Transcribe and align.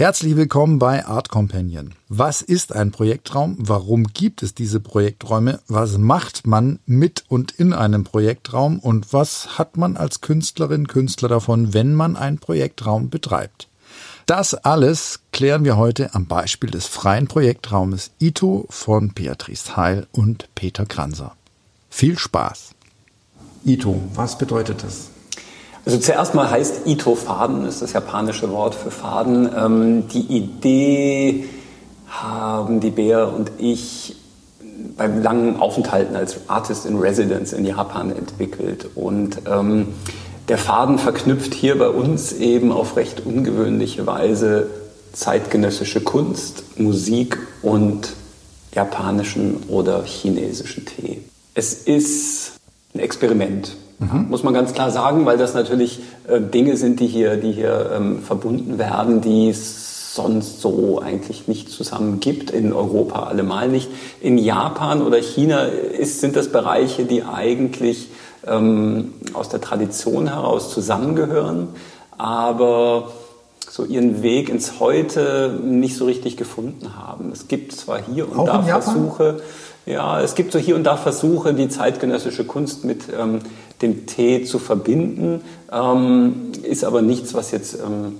Herzlich 0.00 0.34
willkommen 0.34 0.78
bei 0.78 1.04
Art 1.04 1.28
Companion. 1.28 1.92
Was 2.08 2.40
ist 2.40 2.74
ein 2.74 2.90
Projektraum? 2.90 3.56
Warum 3.58 4.04
gibt 4.04 4.42
es 4.42 4.54
diese 4.54 4.80
Projekträume? 4.80 5.60
Was 5.68 5.98
macht 5.98 6.46
man 6.46 6.78
mit 6.86 7.24
und 7.28 7.52
in 7.52 7.74
einem 7.74 8.04
Projektraum? 8.04 8.78
Und 8.78 9.12
was 9.12 9.58
hat 9.58 9.76
man 9.76 9.98
als 9.98 10.22
Künstlerin, 10.22 10.88
Künstler 10.88 11.28
davon, 11.28 11.74
wenn 11.74 11.92
man 11.92 12.16
einen 12.16 12.38
Projektraum 12.38 13.10
betreibt? 13.10 13.68
Das 14.24 14.54
alles 14.54 15.20
klären 15.32 15.64
wir 15.64 15.76
heute 15.76 16.14
am 16.14 16.24
Beispiel 16.24 16.70
des 16.70 16.86
freien 16.86 17.28
Projektraumes 17.28 18.10
ITO 18.20 18.64
von 18.70 19.10
Beatrice 19.10 19.76
Heil 19.76 20.06
und 20.12 20.48
Peter 20.54 20.86
Kranser. 20.86 21.34
Viel 21.90 22.18
Spaß! 22.18 22.70
ITO, 23.66 24.00
was 24.14 24.38
bedeutet 24.38 24.82
das? 24.82 25.10
Also 25.84 25.98
zuerst 25.98 26.34
mal 26.34 26.50
heißt 26.50 26.86
Ito 26.86 27.14
Faden, 27.14 27.66
ist 27.66 27.82
das 27.82 27.92
japanische 27.92 28.50
Wort 28.50 28.74
für 28.74 28.90
Faden. 28.90 29.48
Ähm, 29.56 30.08
die 30.08 30.26
Idee 30.36 31.44
haben 32.08 32.80
die 32.80 32.90
Bär 32.90 33.32
und 33.32 33.52
ich 33.58 34.16
beim 34.96 35.22
langen 35.22 35.60
Aufenthalten 35.60 36.16
als 36.16 36.48
Artist 36.48 36.86
in 36.86 36.98
Residence 36.98 37.52
in 37.52 37.64
Japan 37.64 38.10
entwickelt. 38.10 38.88
Und 38.94 39.42
ähm, 39.46 39.88
der 40.48 40.58
Faden 40.58 40.98
verknüpft 40.98 41.54
hier 41.54 41.78
bei 41.78 41.88
uns 41.88 42.32
eben 42.32 42.72
auf 42.72 42.96
recht 42.96 43.24
ungewöhnliche 43.24 44.06
Weise 44.06 44.68
zeitgenössische 45.12 46.00
Kunst, 46.00 46.78
Musik 46.78 47.38
und 47.62 48.10
japanischen 48.74 49.64
oder 49.68 50.04
chinesischen 50.04 50.86
Tee. 50.86 51.22
Es 51.54 51.74
ist 51.74 52.52
ein 52.94 53.00
Experiment. 53.00 53.76
Mhm. 54.00 54.26
Muss 54.30 54.42
man 54.42 54.54
ganz 54.54 54.72
klar 54.72 54.90
sagen, 54.90 55.26
weil 55.26 55.36
das 55.38 55.54
natürlich 55.54 56.00
äh, 56.26 56.40
Dinge 56.40 56.76
sind, 56.76 57.00
die 57.00 57.06
hier, 57.06 57.36
die 57.36 57.52
hier 57.52 57.90
ähm, 57.94 58.22
verbunden 58.22 58.78
werden, 58.78 59.20
die 59.20 59.50
es 59.50 60.14
sonst 60.14 60.60
so 60.60 61.00
eigentlich 61.00 61.46
nicht 61.46 61.70
zusammen 61.70 62.18
gibt, 62.18 62.50
in 62.50 62.72
Europa 62.72 63.24
allemal 63.24 63.68
nicht. 63.68 63.88
In 64.20 64.38
Japan 64.38 65.02
oder 65.02 65.18
China 65.18 65.64
ist, 65.64 66.20
sind 66.20 66.34
das 66.34 66.50
Bereiche, 66.50 67.04
die 67.04 67.22
eigentlich 67.22 68.08
ähm, 68.46 69.12
aus 69.34 69.50
der 69.50 69.60
Tradition 69.60 70.28
heraus 70.28 70.72
zusammengehören, 70.72 71.68
aber 72.16 73.12
so 73.70 73.84
ihren 73.84 74.22
Weg 74.22 74.48
ins 74.48 74.80
Heute 74.80 75.60
nicht 75.62 75.96
so 75.96 76.06
richtig 76.06 76.36
gefunden 76.36 76.96
haben. 76.96 77.30
Es 77.32 77.46
gibt 77.46 77.72
zwar 77.72 78.00
hier 78.02 78.28
und 78.30 78.38
Auch 78.38 78.46
da 78.46 78.62
Versuche, 78.62 79.42
ja, 79.86 80.20
es 80.20 80.34
gibt 80.34 80.52
so 80.52 80.58
hier 80.58 80.74
und 80.74 80.84
da 80.84 80.96
Versuche, 80.96 81.54
die 81.54 81.68
zeitgenössische 81.68 82.44
Kunst 82.44 82.84
mit 82.84 83.04
ähm, 83.16 83.40
dem 83.82 84.06
Tee 84.06 84.44
zu 84.44 84.58
verbinden, 84.58 85.42
ähm, 85.72 86.52
ist 86.62 86.84
aber 86.84 87.02
nichts, 87.02 87.34
was 87.34 87.50
jetzt 87.50 87.74
ähm, 87.74 88.16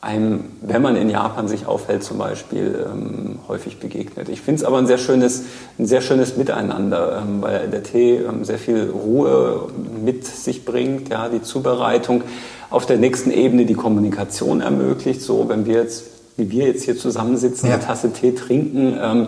einem, 0.00 0.44
wenn 0.60 0.80
man 0.80 0.94
in 0.96 1.10
Japan 1.10 1.48
sich 1.48 1.66
aufhält 1.66 2.04
zum 2.04 2.18
Beispiel, 2.18 2.86
ähm, 2.88 3.40
häufig 3.48 3.80
begegnet. 3.80 4.28
Ich 4.28 4.40
finde 4.40 4.60
es 4.60 4.64
aber 4.64 4.78
ein 4.78 4.86
sehr 4.86 4.98
schönes, 4.98 5.44
ein 5.78 5.86
sehr 5.86 6.02
schönes 6.02 6.36
Miteinander, 6.36 7.22
ähm, 7.22 7.42
weil 7.42 7.68
der 7.68 7.82
Tee 7.82 8.16
ähm, 8.16 8.44
sehr 8.44 8.58
viel 8.58 8.90
Ruhe 8.90 9.68
mit 10.04 10.24
sich 10.24 10.64
bringt, 10.64 11.08
ja, 11.08 11.28
die 11.28 11.42
Zubereitung 11.42 12.22
auf 12.70 12.86
der 12.86 12.98
nächsten 12.98 13.32
Ebene 13.32 13.66
die 13.66 13.74
Kommunikation 13.74 14.60
ermöglicht. 14.60 15.20
So, 15.20 15.48
wenn 15.48 15.66
wir 15.66 15.82
jetzt, 15.82 16.04
wie 16.36 16.50
wir 16.50 16.66
jetzt 16.66 16.84
hier 16.84 16.96
zusammensitzen, 16.96 17.68
ja. 17.68 17.74
eine 17.74 17.84
Tasse 17.84 18.12
Tee 18.12 18.34
trinken 18.34 18.96
ähm, 19.00 19.26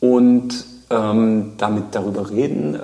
und 0.00 0.66
damit 0.86 1.84
darüber 1.92 2.30
reden, 2.30 2.78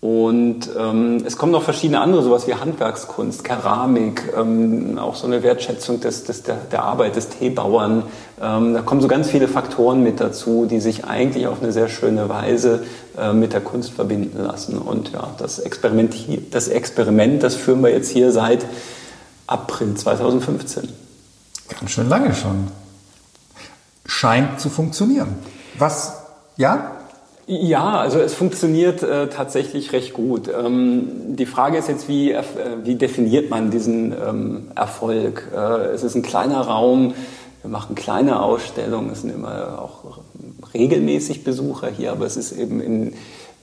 und 0.00 0.70
ähm, 0.78 1.22
es 1.26 1.36
kommen 1.36 1.52
noch 1.52 1.62
verschiedene 1.62 2.00
andere, 2.00 2.22
sowas 2.22 2.46
wie 2.46 2.54
Handwerkskunst, 2.54 3.44
Keramik, 3.44 4.32
ähm, 4.34 4.98
auch 4.98 5.14
so 5.14 5.26
eine 5.26 5.42
Wertschätzung 5.42 6.00
des, 6.00 6.24
des, 6.24 6.42
der, 6.42 6.56
der 6.56 6.84
Arbeit 6.84 7.16
des 7.16 7.28
Teebauern. 7.28 8.04
Ähm, 8.40 8.72
da 8.72 8.80
kommen 8.80 9.02
so 9.02 9.08
ganz 9.08 9.28
viele 9.28 9.46
Faktoren 9.46 10.02
mit 10.02 10.18
dazu, 10.18 10.64
die 10.64 10.80
sich 10.80 11.04
eigentlich 11.04 11.46
auf 11.48 11.62
eine 11.62 11.70
sehr 11.72 11.90
schöne 11.90 12.30
Weise 12.30 12.82
äh, 13.18 13.34
mit 13.34 13.52
der 13.52 13.60
Kunst 13.60 13.92
verbinden 13.92 14.42
lassen. 14.42 14.78
Und 14.78 15.12
ja, 15.12 15.34
das 15.36 15.58
Experiment, 15.58 16.14
das 16.50 16.68
Experiment, 16.68 17.42
das 17.42 17.54
führen 17.56 17.82
wir 17.82 17.90
jetzt 17.90 18.08
hier 18.08 18.32
seit 18.32 18.64
April 19.46 19.94
2015. 19.96 20.88
Ganz 21.78 21.90
schön 21.90 22.08
lange 22.08 22.34
schon. 22.34 22.68
Scheint 24.06 24.60
zu 24.60 24.70
funktionieren. 24.70 25.36
Was, 25.78 26.22
ja? 26.56 26.92
Ja, 27.52 27.98
also 27.98 28.20
es 28.20 28.32
funktioniert 28.32 29.02
äh, 29.02 29.26
tatsächlich 29.26 29.92
recht 29.92 30.12
gut. 30.12 30.48
Ähm, 30.48 31.34
die 31.34 31.46
Frage 31.46 31.78
ist 31.78 31.88
jetzt, 31.88 32.06
wie, 32.06 32.30
äh, 32.30 32.44
wie 32.84 32.94
definiert 32.94 33.50
man 33.50 33.72
diesen 33.72 34.12
ähm, 34.12 34.68
Erfolg? 34.76 35.48
Äh, 35.52 35.86
es 35.86 36.04
ist 36.04 36.14
ein 36.14 36.22
kleiner 36.22 36.60
Raum, 36.60 37.12
wir 37.62 37.70
machen 37.70 37.96
kleine 37.96 38.40
Ausstellungen, 38.40 39.10
es 39.10 39.22
sind 39.22 39.34
immer 39.34 39.82
auch 39.82 40.20
regelmäßig 40.74 41.42
Besucher 41.42 41.88
hier, 41.88 42.12
aber 42.12 42.24
es 42.24 42.36
ist 42.36 42.52
eben 42.52 42.80
in 42.80 43.14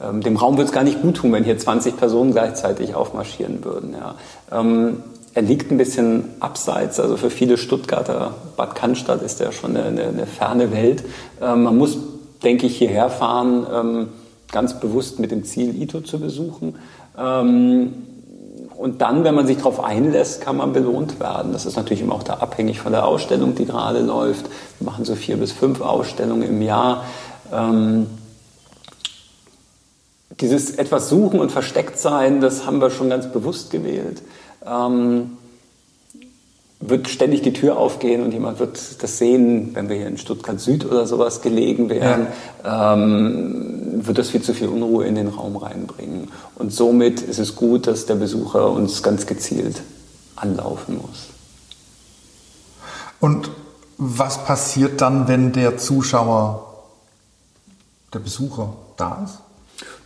ähm, 0.01 0.19
dem 0.19 0.35
Raum 0.35 0.57
würde 0.57 0.67
es 0.67 0.73
gar 0.73 0.83
nicht 0.83 1.01
gut 1.01 1.15
tun, 1.15 1.31
wenn 1.31 1.45
hier 1.45 1.57
20 1.57 1.95
Personen 1.95 2.33
gleichzeitig 2.33 2.93
aufmarschieren 2.93 3.63
würden. 3.63 3.93
Ja. 3.93 4.15
Ähm, 4.51 4.97
er 5.33 5.43
liegt 5.43 5.71
ein 5.71 5.77
bisschen 5.77 6.25
abseits, 6.41 6.99
also 6.99 7.15
für 7.15 7.29
viele 7.29 7.57
Stuttgarter, 7.57 8.33
Bad 8.57 8.75
Cannstatt 8.75 9.21
ist 9.21 9.39
ja 9.39 9.53
schon 9.53 9.77
eine, 9.77 9.85
eine, 9.85 10.07
eine 10.09 10.25
ferne 10.25 10.73
Welt. 10.73 11.05
Ähm, 11.41 11.63
man 11.63 11.77
muss 11.77 11.97
denke 12.43 12.67
ich, 12.67 12.77
hierher 12.77 13.09
fahren, 13.09 13.65
ähm, 13.73 14.09
ganz 14.51 14.79
bewusst 14.79 15.19
mit 15.19 15.31
dem 15.31 15.43
Ziel, 15.43 15.81
Ito 15.81 16.01
zu 16.01 16.19
besuchen. 16.19 16.75
Ähm, 17.17 17.93
und 18.77 19.01
dann, 19.01 19.23
wenn 19.23 19.33
man 19.33 19.47
sich 19.47 19.57
darauf 19.57 19.83
einlässt, 19.83 20.41
kann 20.41 20.57
man 20.57 20.71
belohnt 20.71 21.19
werden. 21.19 21.51
Das 21.51 21.65
ist 21.65 21.75
natürlich 21.75 22.01
immer 22.01 22.13
auch 22.13 22.23
da 22.23 22.35
abhängig 22.35 22.79
von 22.79 22.91
der 22.91 23.05
Ausstellung, 23.05 23.55
die 23.55 23.65
gerade 23.65 24.01
läuft. 24.01 24.45
Wir 24.79 24.85
machen 24.85 25.03
so 25.03 25.15
vier 25.15 25.37
bis 25.37 25.51
fünf 25.51 25.81
Ausstellungen 25.81 26.43
im 26.43 26.61
Jahr. 26.61 27.03
Ähm, 27.51 28.07
dieses 30.39 30.75
etwas 30.75 31.09
suchen 31.09 31.39
und 31.39 31.51
versteckt 31.51 31.97
sein, 31.97 32.41
das 32.41 32.67
haben 32.67 32.79
wir 32.79 32.91
schon 32.91 33.09
ganz 33.09 33.31
bewusst 33.31 33.71
gewählt. 33.71 34.21
Ähm, 34.63 35.36
wird 36.79 37.09
ständig 37.09 37.41
die 37.41 37.53
Tür 37.53 37.77
aufgehen 37.77 38.23
und 38.23 38.31
jemand 38.31 38.59
wird 38.59 39.01
das 39.01 39.17
sehen, 39.17 39.71
wenn 39.73 39.89
wir 39.89 39.95
hier 39.95 40.07
in 40.07 40.17
Stuttgart 40.17 40.59
Süd 40.59 40.85
oder 40.85 41.07
sowas 41.07 41.41
gelegen 41.41 41.89
wären, 41.89 42.27
ja. 42.63 42.93
ähm, 42.93 44.05
wird 44.05 44.17
das 44.19 44.29
viel 44.29 44.43
zu 44.43 44.53
viel 44.53 44.67
Unruhe 44.67 45.05
in 45.05 45.15
den 45.15 45.27
Raum 45.27 45.57
reinbringen. 45.57 46.29
Und 46.55 46.71
somit 46.71 47.21
ist 47.21 47.39
es 47.39 47.55
gut, 47.55 47.87
dass 47.87 48.05
der 48.05 48.15
Besucher 48.15 48.69
uns 48.69 49.01
ganz 49.01 49.25
gezielt 49.25 49.81
anlaufen 50.35 50.99
muss. 51.01 51.27
Und 53.19 53.49
was 53.97 54.45
passiert 54.45 55.01
dann, 55.01 55.27
wenn 55.27 55.53
der 55.53 55.77
Zuschauer, 55.77 56.83
der 58.13 58.19
Besucher 58.19 58.73
da 58.97 59.23
ist? 59.25 59.39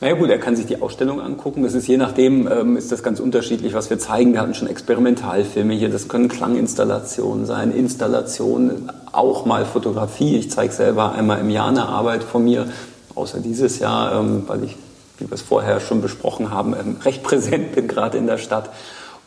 Naja 0.01 0.15
gut, 0.15 0.29
er 0.29 0.39
kann 0.39 0.55
sich 0.55 0.65
die 0.65 0.81
Ausstellung 0.81 1.21
angucken. 1.21 1.63
Das 1.63 1.73
ist 1.73 1.87
je 1.87 1.97
nachdem, 1.97 2.47
ähm, 2.51 2.75
ist 2.75 2.91
das 2.91 3.03
ganz 3.03 3.19
unterschiedlich, 3.19 3.73
was 3.73 3.89
wir 3.89 3.99
zeigen. 3.99 4.33
Wir 4.33 4.41
hatten 4.41 4.53
schon 4.53 4.67
Experimentalfilme 4.67 5.73
hier, 5.73 5.89
das 5.89 6.07
können 6.07 6.27
Klanginstallationen 6.27 7.45
sein, 7.45 7.71
Installationen, 7.71 8.91
auch 9.11 9.45
mal 9.45 9.65
Fotografie. 9.65 10.37
Ich 10.37 10.51
zeige 10.51 10.73
selber 10.73 11.13
einmal 11.13 11.39
im 11.39 11.49
Jahr 11.49 11.69
eine 11.69 11.85
Arbeit 11.85 12.23
von 12.23 12.43
mir, 12.43 12.67
außer 13.15 13.39
dieses 13.39 13.79
Jahr, 13.79 14.19
ähm, 14.19 14.43
weil 14.47 14.63
ich, 14.63 14.75
wie 15.19 15.29
wir 15.29 15.35
es 15.35 15.41
vorher 15.41 15.79
schon 15.79 16.01
besprochen 16.01 16.51
haben, 16.51 16.73
ähm, 16.73 16.97
recht 17.05 17.23
präsent 17.23 17.73
bin 17.73 17.87
gerade 17.89 18.17
in 18.17 18.27
der 18.27 18.39
Stadt. 18.39 18.69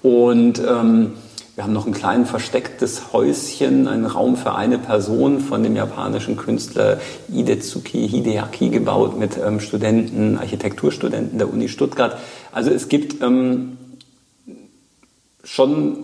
Und 0.02 0.58
ähm, 0.58 1.12
wir 1.54 1.62
haben 1.62 1.72
noch 1.72 1.86
ein 1.86 1.92
kleines 1.92 2.30
verstecktes 2.30 3.12
Häuschen, 3.12 3.86
einen 3.86 4.06
Raum 4.06 4.36
für 4.36 4.56
eine 4.56 4.78
Person 4.78 5.38
von 5.38 5.62
dem 5.62 5.76
japanischen 5.76 6.36
Künstler 6.36 7.00
Idezuki 7.32 8.08
Hideaki 8.08 8.70
gebaut 8.70 9.16
mit 9.16 9.38
ähm, 9.38 9.60
Studenten, 9.60 10.36
Architekturstudenten 10.36 11.38
der 11.38 11.52
Uni 11.52 11.68
Stuttgart. 11.68 12.18
Also 12.50 12.70
es 12.70 12.88
gibt 12.88 13.22
ähm, 13.22 13.78
schon 15.44 15.96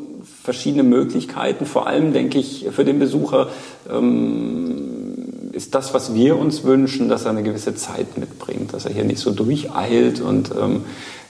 verschiedene 0.45 0.85
Möglichkeiten. 0.85 1.67
Vor 1.67 1.89
allem 1.89 2.13
denke 2.13 2.39
ich 2.39 2.69
für 2.71 2.85
den 2.85 3.01
Besucher 3.01 3.49
ähm, 3.91 5.51
ist 5.53 5.75
das, 5.75 5.93
was 5.95 6.15
wir 6.15 6.39
uns 6.39 6.63
wünschen, 6.63 7.09
dass 7.09 7.25
er 7.25 7.33
eine 7.33 7.43
gewisse 7.43 7.75
Zeit 7.75 8.19
mitbringt, 8.19 8.73
dass 8.73 8.85
er 8.85 8.93
hier 8.93 9.05
nicht 9.05 9.19
so 9.19 9.33
durcheilt 9.33 10.21
und 10.21 10.53
ähm, 10.57 10.85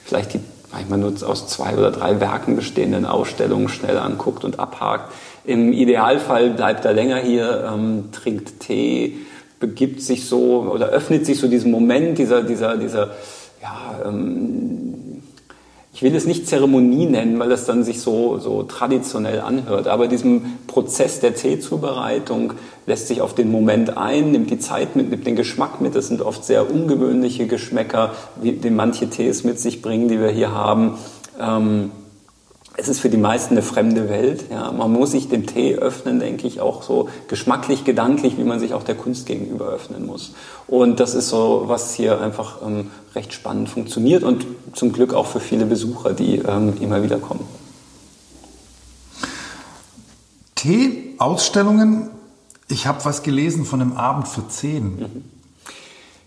vielleicht 0.05 0.35
die 0.35 0.39
manchmal 0.71 0.99
nur 0.99 1.13
aus 1.27 1.47
zwei 1.47 1.73
oder 1.73 1.91
drei 1.91 2.19
Werken 2.19 2.55
bestehenden 2.55 3.05
Ausstellungen 3.05 3.69
schnell 3.69 3.97
anguckt 3.97 4.43
und 4.43 4.59
abhakt. 4.59 5.11
Im 5.43 5.73
Idealfall 5.73 6.51
bleibt 6.51 6.85
er 6.85 6.93
länger 6.93 7.17
hier, 7.17 7.69
ähm, 7.73 8.05
trinkt 8.11 8.59
Tee, 8.61 9.17
begibt 9.59 10.01
sich 10.01 10.27
so 10.27 10.69
oder 10.71 10.87
öffnet 10.87 11.25
sich 11.25 11.39
so 11.39 11.47
diesen 11.47 11.71
Moment, 11.71 12.17
dieser, 12.17 12.43
dieser, 12.43 12.77
dieser, 12.77 13.11
ja, 13.61 14.01
ähm, 14.05 14.70
ich 16.01 16.05
will 16.11 16.15
es 16.15 16.25
nicht 16.25 16.47
Zeremonie 16.47 17.05
nennen, 17.05 17.37
weil 17.37 17.49
das 17.49 17.67
dann 17.67 17.83
sich 17.83 18.01
so, 18.01 18.39
so 18.39 18.63
traditionell 18.63 19.39
anhört, 19.39 19.87
aber 19.87 20.07
diesem 20.07 20.57
Prozess 20.65 21.19
der 21.19 21.35
Teezubereitung 21.35 22.53
lässt 22.87 23.07
sich 23.07 23.21
auf 23.21 23.35
den 23.35 23.51
Moment 23.51 23.97
ein, 23.99 24.31
nimmt 24.31 24.49
die 24.49 24.57
Zeit 24.57 24.95
mit, 24.95 25.11
nimmt 25.11 25.27
den 25.27 25.35
Geschmack 25.35 25.79
mit. 25.79 25.93
Das 25.93 26.07
sind 26.07 26.23
oft 26.23 26.43
sehr 26.43 26.71
ungewöhnliche 26.71 27.45
Geschmäcker, 27.45 28.13
die 28.41 28.71
manche 28.71 29.11
Tees 29.11 29.43
mit 29.43 29.59
sich 29.59 29.83
bringen, 29.83 30.07
die 30.07 30.19
wir 30.19 30.29
hier 30.29 30.51
haben. 30.51 30.95
Ähm, 31.39 31.91
es 32.81 32.87
ist 32.87 32.99
für 32.99 33.09
die 33.09 33.17
meisten 33.17 33.53
eine 33.53 33.61
fremde 33.61 34.09
Welt. 34.09 34.45
Ja. 34.49 34.71
Man 34.71 34.91
muss 34.91 35.11
sich 35.11 35.29
dem 35.29 35.45
Tee 35.45 35.75
öffnen, 35.75 36.19
denke 36.19 36.47
ich, 36.47 36.61
auch 36.61 36.81
so 36.81 37.09
geschmacklich, 37.27 37.83
gedanklich, 37.83 38.37
wie 38.37 38.43
man 38.43 38.59
sich 38.59 38.73
auch 38.73 38.83
der 38.83 38.95
Kunst 38.95 39.27
gegenüber 39.27 39.67
öffnen 39.67 40.07
muss. 40.07 40.33
Und 40.67 40.99
das 40.99 41.13
ist 41.13 41.29
so, 41.29 41.65
was 41.67 41.93
hier 41.93 42.19
einfach 42.19 42.61
ähm, 42.65 42.89
recht 43.13 43.33
spannend 43.33 43.69
funktioniert 43.69 44.23
und 44.23 44.47
zum 44.73 44.93
Glück 44.93 45.13
auch 45.13 45.27
für 45.27 45.39
viele 45.39 45.65
Besucher, 45.65 46.13
die 46.13 46.37
ähm, 46.37 46.73
immer 46.81 47.03
wieder 47.03 47.19
kommen. 47.19 47.45
Tee, 50.55 51.13
Ausstellungen. 51.19 52.09
Ich 52.67 52.87
habe 52.87 53.05
was 53.05 53.21
gelesen 53.21 53.65
von 53.65 53.81
einem 53.81 53.93
Abend 53.93 54.27
für 54.27 54.47
zehn. 54.47 54.95
Mhm. 54.95 55.40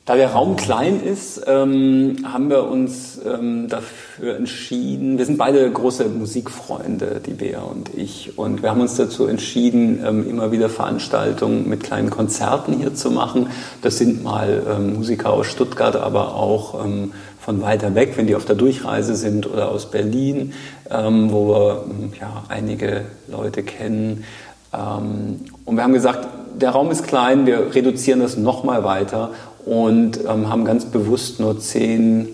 Da 0.07 0.17
der 0.17 0.33
Raum 0.33 0.57
klein 0.57 1.03
ist, 1.03 1.41
ähm, 1.47 2.27
haben 2.31 2.51
wir 2.51 2.65
uns 2.65 3.19
ähm, 3.25 3.69
dafür 3.71 4.37
entschieden, 4.37 5.17
wir 5.17 5.25
sind 5.25 5.39
beide 5.39 5.71
große 5.71 6.05
Musikfreunde, 6.11 7.23
die 7.25 7.33
Bea 7.33 7.63
und 7.63 7.89
ich, 7.95 8.37
und 8.37 8.63
wir 8.63 8.69
haben 8.69 8.83
uns 8.83 8.97
dazu 8.97 9.25
entschieden, 9.27 10.05
ähm, 10.07 10.29
immer 10.29 10.53
wieder 10.53 10.69
Veranstaltungen 10.69 11.67
mit 11.71 11.83
kleinen 11.83 12.11
Konzerten 12.11 12.75
hier 12.75 12.95
zu 12.95 13.11
machen. 13.11 13.49
Das 13.81 13.97
sind 13.97 14.23
mal 14.23 14.63
ähm, 14.69 14.97
Musiker 14.97 15.33
aus 15.33 15.47
Stuttgart, 15.47 15.97
aber 15.97 16.35
auch 16.35 16.85
ähm, 16.85 17.13
von 17.41 17.63
weiter 17.63 17.95
weg, 17.95 18.13
wenn 18.17 18.27
die 18.27 18.37
auf 18.37 18.45
der 18.45 18.57
Durchreise 18.57 19.17
sind 19.17 19.51
oder 19.51 19.71
aus 19.71 19.91
Berlin, 19.91 20.53
ähm, 20.91 21.33
wo 21.33 21.49
wir 21.49 21.85
ja, 22.21 22.45
einige 22.51 23.07
Leute 23.27 23.63
kennen. 23.63 24.25
und 24.71 25.77
wir 25.77 25.83
haben 25.83 25.93
gesagt, 25.93 26.27
der 26.61 26.71
Raum 26.71 26.91
ist 26.91 27.07
klein, 27.07 27.47
wir 27.47 27.75
reduzieren 27.75 28.21
das 28.21 28.37
nochmal 28.37 28.85
weiter 28.85 29.31
und 29.65 30.21
ähm, 30.29 30.49
haben 30.49 30.65
ganz 30.65 30.85
bewusst 30.87 31.41
nur 31.41 31.59
zehn 31.59 32.29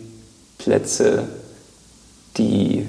Plätze, 0.59 1.25
die 2.37 2.87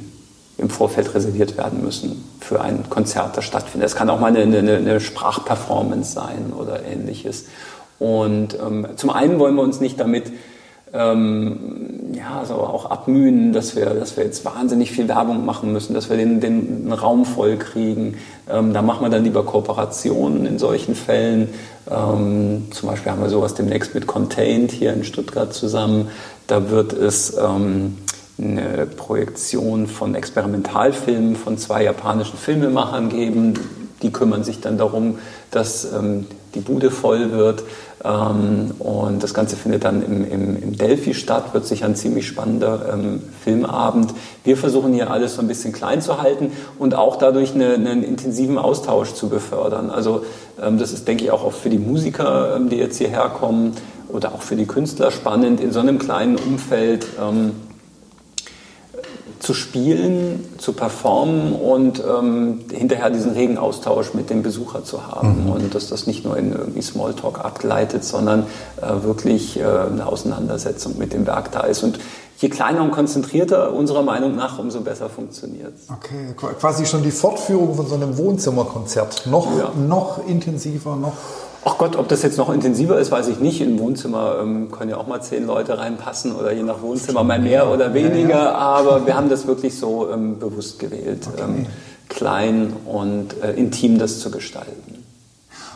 im 0.57 0.69
Vorfeld 0.69 1.13
reserviert 1.15 1.57
werden 1.57 1.83
müssen 1.83 2.23
für 2.39 2.61
ein 2.61 2.89
Konzert, 2.89 3.37
das 3.37 3.45
stattfindet. 3.45 3.89
Es 3.89 3.95
kann 3.95 4.09
auch 4.09 4.19
mal 4.19 4.35
eine, 4.35 4.57
eine, 4.57 4.77
eine 4.77 4.99
Sprachperformance 4.99 6.13
sein 6.13 6.53
oder 6.57 6.85
ähnliches. 6.85 7.45
Und 7.99 8.57
ähm, 8.59 8.87
zum 8.95 9.09
einen 9.09 9.39
wollen 9.39 9.55
wir 9.55 9.63
uns 9.63 9.79
nicht 9.79 9.99
damit 9.99 10.31
ähm, 10.93 12.11
ja, 12.13 12.39
also 12.39 12.55
auch 12.55 12.89
abmühen, 12.91 13.53
dass 13.53 13.75
wir, 13.75 13.85
dass 13.85 14.17
wir 14.17 14.25
jetzt 14.25 14.43
wahnsinnig 14.43 14.91
viel 14.91 15.07
Werbung 15.07 15.45
machen 15.45 15.71
müssen, 15.71 15.93
dass 15.93 16.09
wir 16.09 16.17
den, 16.17 16.41
den 16.41 16.91
Raum 16.91 17.25
voll 17.25 17.57
kriegen. 17.57 18.17
Ähm, 18.49 18.73
da 18.73 18.81
machen 18.81 19.05
wir 19.05 19.09
dann 19.09 19.23
lieber 19.23 19.45
Kooperationen 19.45 20.45
in 20.45 20.59
solchen 20.59 20.95
Fällen. 20.95 21.49
Ähm, 21.89 22.67
zum 22.71 22.89
Beispiel 22.89 23.11
haben 23.11 23.21
wir 23.21 23.29
sowas 23.29 23.55
demnächst 23.55 23.95
mit 23.95 24.07
Contained 24.07 24.71
hier 24.71 24.93
in 24.93 25.03
Stuttgart 25.03 25.53
zusammen. 25.53 26.09
Da 26.47 26.69
wird 26.69 26.93
es 26.93 27.37
ähm, 27.37 27.97
eine 28.37 28.85
Projektion 28.85 29.87
von 29.87 30.15
Experimentalfilmen 30.15 31.35
von 31.35 31.57
zwei 31.57 31.83
japanischen 31.83 32.37
Filmemachern 32.37 33.09
geben. 33.09 33.53
Die 34.01 34.11
kümmern 34.11 34.43
sich 34.43 34.61
dann 34.61 34.77
darum, 34.77 35.19
dass 35.51 35.85
ähm, 35.93 36.27
die 36.55 36.59
Bude 36.59 36.91
voll 36.91 37.31
wird. 37.31 37.63
Ähm, 38.03 38.71
und 38.79 39.21
das 39.21 39.33
Ganze 39.33 39.55
findet 39.55 39.83
dann 39.83 40.03
im, 40.03 40.29
im, 40.29 40.63
im, 40.63 40.77
Delphi 40.77 41.13
statt, 41.13 41.53
wird 41.53 41.65
sicher 41.65 41.85
ein 41.85 41.95
ziemlich 41.95 42.27
spannender 42.27 42.93
ähm, 42.93 43.21
Filmabend. 43.43 44.13
Wir 44.43 44.57
versuchen 44.57 44.93
hier 44.93 45.11
alles 45.11 45.35
so 45.35 45.41
ein 45.41 45.47
bisschen 45.47 45.71
klein 45.71 46.01
zu 46.01 46.21
halten 46.21 46.51
und 46.79 46.95
auch 46.95 47.17
dadurch 47.17 47.53
eine, 47.53 47.75
einen 47.75 48.03
intensiven 48.03 48.57
Austausch 48.57 49.13
zu 49.13 49.29
befördern. 49.29 49.89
Also 49.91 50.25
ähm, 50.61 50.79
das 50.79 50.93
ist, 50.93 51.07
denke 51.07 51.25
ich, 51.25 51.31
auch 51.31 51.51
für 51.51 51.69
die 51.69 51.79
Musiker, 51.79 52.55
ähm, 52.55 52.69
die 52.69 52.77
jetzt 52.77 52.97
hierher 52.97 53.29
kommen 53.29 53.73
oder 54.09 54.33
auch 54.33 54.41
für 54.41 54.55
die 54.55 54.65
Künstler 54.65 55.11
spannend, 55.11 55.61
in 55.61 55.71
so 55.71 55.79
einem 55.79 55.99
kleinen 55.99 56.37
Umfeld 56.37 57.05
ähm, 57.21 57.51
zu 59.41 59.55
spielen, 59.55 60.47
zu 60.59 60.73
performen 60.73 61.53
und 61.53 62.01
ähm, 62.07 62.59
hinterher 62.71 63.09
diesen 63.09 63.31
regen 63.31 63.57
Austausch 63.57 64.13
mit 64.13 64.29
dem 64.29 64.43
Besucher 64.43 64.83
zu 64.83 65.07
haben. 65.07 65.45
Mhm. 65.45 65.51
Und 65.51 65.75
dass 65.75 65.89
das 65.89 66.05
nicht 66.05 66.23
nur 66.23 66.37
in 66.37 66.53
irgendwie 66.53 66.81
Smalltalk 66.81 67.43
abgleitet, 67.43 68.03
sondern 68.03 68.45
äh, 68.81 69.03
wirklich 69.03 69.59
äh, 69.59 69.63
eine 69.63 70.05
Auseinandersetzung 70.05 70.99
mit 70.99 71.13
dem 71.13 71.25
Werk 71.25 71.51
da 71.51 71.61
ist. 71.61 71.81
Und 71.81 71.99
je 72.37 72.49
kleiner 72.49 72.83
und 72.83 72.91
konzentrierter 72.91 73.73
unserer 73.73 74.03
Meinung 74.03 74.35
nach, 74.35 74.59
umso 74.59 74.81
besser 74.81 75.09
funktioniert 75.09 75.73
es. 75.75 75.89
Okay, 75.89 76.35
quasi 76.59 76.85
schon 76.85 77.01
die 77.01 77.11
Fortführung 77.11 77.73
von 77.73 77.87
so 77.87 77.95
einem 77.95 78.17
Wohnzimmerkonzert. 78.17 79.25
Noch, 79.25 79.47
ja. 79.57 79.71
noch 79.75 80.27
intensiver, 80.27 80.95
noch 80.95 81.13
Ach 81.63 81.77
Gott, 81.77 81.95
ob 81.95 82.07
das 82.07 82.23
jetzt 82.23 82.37
noch 82.37 82.51
intensiver 82.51 82.97
ist, 82.97 83.11
weiß 83.11 83.27
ich 83.27 83.39
nicht. 83.39 83.61
Im 83.61 83.77
Wohnzimmer 83.77 84.39
ähm, 84.41 84.71
können 84.71 84.89
ja 84.89 84.97
auch 84.97 85.05
mal 85.05 85.21
zehn 85.21 85.45
Leute 85.45 85.77
reinpassen 85.77 86.35
oder 86.35 86.51
je 86.51 86.63
nach 86.63 86.81
Wohnzimmer 86.81 87.23
mal 87.23 87.39
mehr 87.39 87.69
oder 87.69 87.93
weniger. 87.93 88.29
Ja, 88.29 88.43
ja. 88.45 88.55
Aber 88.55 89.05
wir 89.05 89.15
haben 89.15 89.29
das 89.29 89.45
wirklich 89.45 89.77
so 89.77 90.09
ähm, 90.11 90.39
bewusst 90.39 90.79
gewählt, 90.79 91.27
okay. 91.31 91.43
ähm, 91.43 91.67
klein 92.09 92.73
und 92.85 93.41
äh, 93.43 93.51
intim 93.53 93.99
das 93.99 94.19
zu 94.19 94.31
gestalten. 94.31 95.03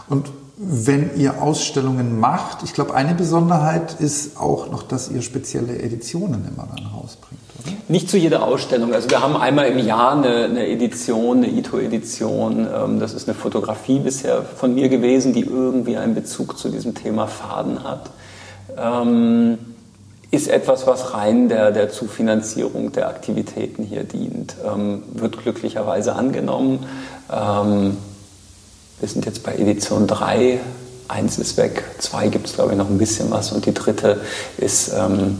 Und 0.10 0.32
wenn 0.57 1.18
ihr 1.18 1.42
Ausstellungen 1.42 2.19
macht, 2.19 2.63
ich 2.63 2.74
glaube, 2.74 2.94
eine 2.94 3.13
Besonderheit 3.13 4.00
ist 4.00 4.38
auch 4.38 4.72
noch, 4.72 4.84
dass 4.84 5.10
ihr 5.10 5.22
spezielle 5.22 5.78
Editionen 5.80 6.48
immer 6.48 6.68
dann 6.74 6.86
rausbringt. 6.86 7.42
Nicht 7.88 8.10
zu 8.10 8.18
jeder 8.18 8.44
Ausstellung. 8.44 8.94
Also 8.94 9.10
wir 9.10 9.22
haben 9.22 9.36
einmal 9.36 9.68
im 9.68 9.80
Jahr 9.80 10.13
eine, 10.13 10.46
eine 10.46 10.68
Edition, 10.68 11.38
eine 11.38 11.50
Ito-Edition. 11.50 12.68
Ähm, 12.74 13.00
das 13.00 13.13
ist 13.13 13.28
eine 13.28 13.36
Fotografie 13.36 14.00
bisher 14.00 14.44
von 14.44 14.74
mir 14.74 14.88
gewesen, 14.88 15.34
die 15.34 15.42
irgendwie 15.42 15.98
einen 15.98 16.16
Bezug 16.16 16.57
zu 16.57 16.69
diesem 16.69 16.94
Thema 16.96 17.28
Faden 17.28 17.84
hat. 17.84 18.12
Ähm, 18.78 19.57
ist 20.31 20.48
etwas, 20.48 20.88
was 20.88 21.13
rein 21.13 21.50
der, 21.50 21.72
der 21.72 21.90
Zufinanzierung 21.90 22.92
der 22.92 23.07
Aktivitäten 23.07 23.84
hier 23.84 24.04
dient. 24.04 24.56
Ähm, 24.66 25.04
wird 25.13 25.42
glücklicherweise 25.42 26.16
angenommen. 26.16 26.86
Wir 29.00 29.09
sind 29.09 29.25
jetzt 29.25 29.44
bei 29.44 29.53
Edition 29.56 30.07
3. 30.07 30.59
Eins 31.07 31.38
ist 31.38 31.57
weg, 31.57 31.83
zwei 32.00 32.30
gibt 32.30 32.47
es, 32.47 32.53
glaube 32.53 32.71
ich, 32.71 32.77
noch 32.77 32.89
ein 32.89 32.97
bisschen 32.97 33.30
was 33.30 33.51
und 33.51 33.65
die 33.68 33.74
dritte 33.74 34.21
ist 34.57 34.92
ähm, 34.92 35.38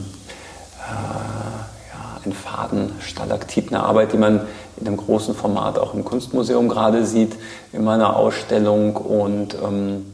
ein 2.26 2.34
Faden 2.34 2.92
Stalaktit, 3.00 3.70
eine 3.70 3.84
Arbeit, 3.84 4.14
die 4.14 4.18
man 4.18 4.42
in 4.78 4.88
einem 4.88 4.98
großen 4.98 5.36
Format 5.36 5.80
auch 5.80 5.94
im 5.94 6.04
Kunstmuseum 6.04 6.68
gerade 6.68 7.06
sieht, 7.06 7.36
in 7.72 7.84
meiner 7.84 8.16
Ausstellung. 8.16 8.96
Und 8.96 9.56
ähm, 9.56 10.06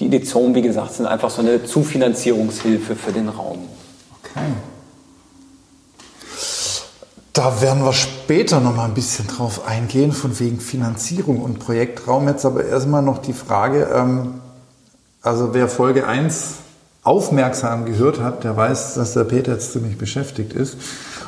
die 0.00 0.06
Editionen, 0.06 0.54
wie 0.54 0.62
gesagt, 0.62 0.94
sind 0.94 1.06
einfach 1.06 1.30
so 1.30 1.42
eine 1.42 1.64
Zufinanzierungshilfe 1.64 2.96
für 2.96 3.12
den 3.12 3.28
Raum. 3.28 3.68
Okay. 4.22 4.40
Da 7.32 7.62
werden 7.62 7.82
wir 7.82 7.94
später 7.94 8.60
noch 8.60 8.76
mal 8.76 8.84
ein 8.84 8.94
bisschen 8.94 9.26
drauf 9.26 9.66
eingehen, 9.66 10.12
von 10.12 10.38
wegen 10.38 10.60
Finanzierung 10.60 11.40
und 11.40 11.58
Projektraum. 11.58 12.28
Jetzt 12.28 12.44
aber 12.44 12.64
erstmal 12.64 13.00
noch 13.00 13.18
die 13.18 13.32
Frage, 13.32 13.88
ähm, 13.94 14.34
also 15.22 15.54
wer 15.54 15.68
Folge 15.68 16.06
1 16.06 16.56
aufmerksam 17.02 17.86
gehört 17.86 18.20
hat, 18.20 18.44
der 18.44 18.56
weiß, 18.56 18.94
dass 18.94 19.14
der 19.14 19.24
Peter 19.24 19.52
jetzt 19.52 19.72
ziemlich 19.72 19.96
beschäftigt 19.96 20.52
ist 20.52 20.76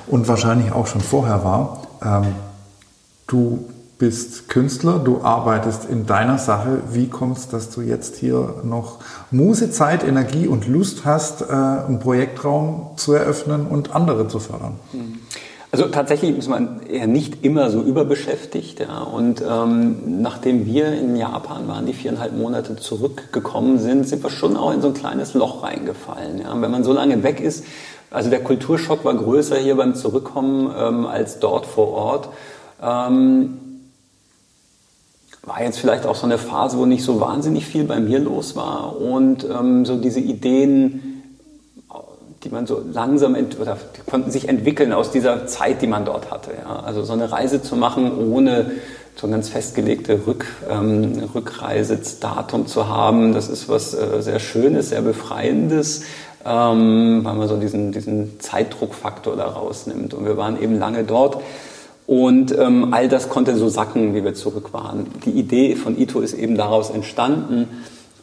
und 0.07 0.29
wahrscheinlich 0.29 0.73
auch 0.73 0.87
schon 0.87 1.01
vorher 1.01 1.43
war. 1.43 1.87
Ähm, 2.03 2.35
du 3.27 3.65
bist 3.97 4.49
Künstler, 4.51 4.99
du 4.99 5.23
arbeitest 5.23 5.87
in 5.87 6.05
deiner 6.05 6.37
Sache. 6.37 6.83
Wie 6.91 7.09
kommt 7.09 7.39
es, 7.39 7.49
dass 7.49 7.71
du 7.71 7.81
jetzt 7.81 8.17
hier 8.17 8.57
noch 8.63 8.99
Muse, 9.31 9.71
Zeit, 9.71 10.05
Energie 10.05 10.49
und 10.49 10.69
Lust 10.69 11.07
hast, 11.07 11.41
äh, 11.43 11.47
einen 11.47 11.99
Projektraum 11.99 12.91
zu 12.97 13.15
eröffnen 13.15 13.67
und 13.67 13.95
andere 13.95 14.29
zu 14.29 14.39
fördern? 14.39 14.79
Also 15.75 15.87
tatsächlich 15.87 16.39
ist 16.39 16.49
man 16.49 16.87
eher 16.89 17.09
nicht 17.09 17.45
immer 17.45 17.69
so 17.69 17.83
überbeschäftigt. 17.83 18.79
Ja. 18.79 19.01
Und 19.01 19.43
ähm, 19.43 20.23
nachdem 20.23 20.67
wir 20.67 20.93
in 20.93 21.17
Japan 21.17 21.67
waren, 21.67 21.85
die 21.85 21.95
viereinhalb 21.95 22.33
Monate 22.33 22.77
zurückgekommen 22.77 23.81
sind, 23.81 24.07
sind 24.07 24.23
wir 24.23 24.31
schon 24.31 24.57
auch 24.57 24.73
in 24.73 24.81
so 24.81 24.87
ein 24.87 24.95
kleines 24.95 25.35
Loch 25.35 25.65
reingefallen. 25.65 26.43
Ja. 26.43 26.55
Wenn 26.61 26.71
man 26.71 26.85
so 26.85 26.93
lange 26.93 27.25
weg 27.25 27.41
ist, 27.41 27.65
also 28.13 28.31
der 28.31 28.45
Kulturschock 28.45 29.05
war 29.05 29.15
größer 29.15 29.57
hier 29.57 29.75
beim 29.75 29.97
Zurückkommen 29.97 30.73
ähm, 30.79 31.07
als 31.07 31.41
dort 31.41 31.67
vor 31.67 31.89
Ort. 31.89 32.29
Ähm, 32.81 33.59
war 35.43 35.61
jetzt 35.61 35.81
vielleicht 35.81 36.07
auch 36.07 36.15
so 36.15 36.27
eine 36.27 36.39
Phase, 36.39 36.79
wo 36.79 36.87
nicht 36.87 37.03
so 37.03 37.21
wahnsinnig 37.21 37.67
viel 37.67 37.83
bei 37.83 37.99
mir 37.99 38.21
los 38.21 38.55
war 38.55 39.01
und 39.01 39.45
ähm, 39.51 39.85
so 39.85 39.97
diese 39.97 40.21
Ideen, 40.21 41.14
die 42.45 42.51
man 42.51 42.67
so 42.67 42.83
langsam 42.93 43.35
oder 43.61 43.77
die 43.97 44.11
konnten 44.11 44.31
sich 44.31 44.49
entwickeln 44.49 44.93
aus 44.93 45.11
dieser 45.11 45.47
Zeit, 45.47 45.83
die 45.83 45.87
man 45.87 46.05
dort 46.05 46.31
hatte. 46.31 46.51
Ja. 46.53 46.81
Also 46.81 47.03
so 47.03 47.13
eine 47.13 47.33
Reise 47.33 47.63
zu 47.63 47.77
machen, 47.77 48.13
ohne 48.17 48.73
so 49.17 49.27
ein 49.27 49.31
ganz 49.31 49.49
festgelegte 49.49 50.27
Rück, 50.27 50.47
ähm, 50.69 51.23
Rückreisedatum 51.35 52.67
zu 52.67 52.89
haben, 52.89 53.33
das 53.33 53.49
ist 53.49 53.69
was 53.69 53.95
äh, 53.95 54.21
sehr 54.21 54.41
Schönes, 54.41 54.91
sehr 54.91 55.03
Befreiendes 55.03 56.03
ähm, 56.45 57.21
weil 57.23 57.35
man 57.35 57.49
so 57.49 57.57
diesen, 57.57 57.93
diesen 57.93 58.39
Zeitdruckfaktor 58.41 59.37
da 59.37 59.47
rausnimmt. 59.47 60.15
Und 60.15 60.27
wir 60.27 60.37
waren 60.37 60.61
eben 60.61 60.79
lange 60.79 61.05
dort. 61.05 61.43
Und 62.07 62.57
ähm, 62.59 62.93
all 62.93 63.09
das 63.09 63.31
konnte 63.31 63.57
so 63.57 63.69
sacken, 63.69 64.15
wie 64.15 64.25
wir 64.25 64.35
zurück 64.35 64.73
waren. 64.73 65.07
Die 65.25 65.31
Idee 65.31 65.75
von 65.75 65.99
Ito 65.99 66.21
ist 66.21 66.35
eben 66.35 66.57
daraus 66.57 66.91
entstanden. 66.91 67.69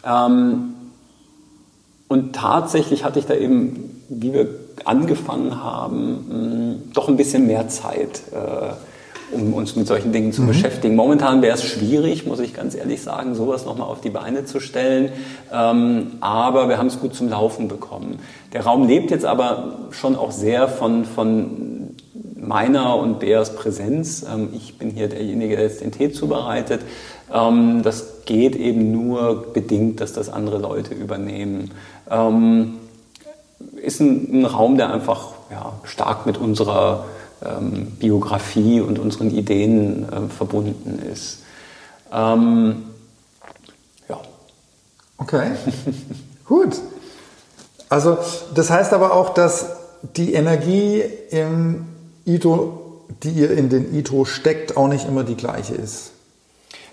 Ähm, 0.06 0.76
und 2.08 2.36
tatsächlich 2.36 3.04
hatte 3.04 3.20
ich 3.20 3.26
da 3.26 3.34
eben, 3.34 4.01
wie 4.14 4.34
wir 4.34 4.48
angefangen 4.84 5.64
haben, 5.64 6.26
mh, 6.28 6.76
doch 6.94 7.08
ein 7.08 7.18
bisschen 7.18 7.48
mehr 7.48 7.70
Zeit. 7.70 8.22
Äh, 8.34 8.74
um 9.32 9.54
uns 9.54 9.76
mit 9.76 9.88
solchen 9.88 10.12
Dingen 10.12 10.34
zu 10.34 10.42
mhm. 10.42 10.48
beschäftigen. 10.48 10.96
Momentan 10.96 11.42
wäre 11.42 11.56
es 11.56 11.64
schwierig, 11.64 12.26
muss 12.26 12.40
ich 12.40 12.54
ganz 12.54 12.76
ehrlich 12.76 13.02
sagen, 13.02 13.34
sowas 13.34 13.66
nochmal 13.66 13.88
auf 13.88 14.02
die 14.02 14.10
Beine 14.10 14.46
zu 14.46 14.60
stellen. 14.60 15.10
Ähm, 15.54 16.18
aber 16.20 16.68
wir 16.70 16.78
haben 16.78 16.88
es 16.88 17.00
gut 17.00 17.16
zum 17.16 17.30
Laufen 17.30 17.68
bekommen. 17.68 18.20
Der 18.54 18.64
Raum 18.64 18.88
lebt 18.88 19.12
jetzt 19.12 19.26
aber 19.26 19.78
schon 19.92 20.16
auch 20.16 20.32
sehr 20.32 20.68
von, 20.68 21.06
von 21.06 21.96
meiner 22.36 22.98
und 22.98 23.20
Beas 23.20 23.56
Präsenz. 23.56 24.26
Ähm, 24.32 24.50
ich 24.54 24.78
bin 24.78 24.90
hier 24.90 25.08
derjenige, 25.08 25.56
der 25.56 25.66
jetzt 25.66 25.82
den 25.82 25.92
Tee 25.92 26.12
zubereitet. 26.12 26.82
Ähm, 27.34 27.84
das 27.84 28.26
geht 28.26 28.56
eben 28.56 28.92
nur 28.92 29.54
bedingt, 29.54 30.02
dass 30.02 30.14
das 30.14 30.30
andere 30.30 30.58
Leute 30.58 30.94
übernehmen. 30.94 31.72
Ähm, 32.10 32.74
ist 33.82 34.00
ein, 34.00 34.42
ein 34.42 34.46
Raum, 34.46 34.78
der 34.78 34.94
einfach 34.94 35.34
ja, 35.50 35.74
stark 35.84 36.26
mit 36.26 36.38
unserer 36.38 37.06
ähm, 37.44 37.88
Biografie 38.00 38.82
und 38.82 39.00
unseren 39.00 39.32
Ideen 39.32 40.08
äh, 40.12 40.30
verbunden 40.30 41.00
ist. 41.12 41.40
Ähm, 42.12 42.84
ja. 44.08 44.20
Okay, 45.18 45.52
gut. 46.46 46.78
Also 47.90 48.18
das 48.56 48.70
heißt 48.70 48.94
aber 48.94 49.14
auch, 49.14 49.34
dass 49.34 49.68
die 50.16 50.34
Energie 50.34 51.04
im 51.30 51.88
Ito, 52.26 53.06
die 53.24 53.32
ihr 53.32 53.52
in 53.52 53.70
den 53.70 53.94
Ito 53.94 54.26
steckt, 54.26 54.78
auch 54.78 54.88
nicht 54.88 55.08
immer 55.08 55.24
die 55.24 55.36
gleiche 55.36 55.76
ist. 55.76 56.12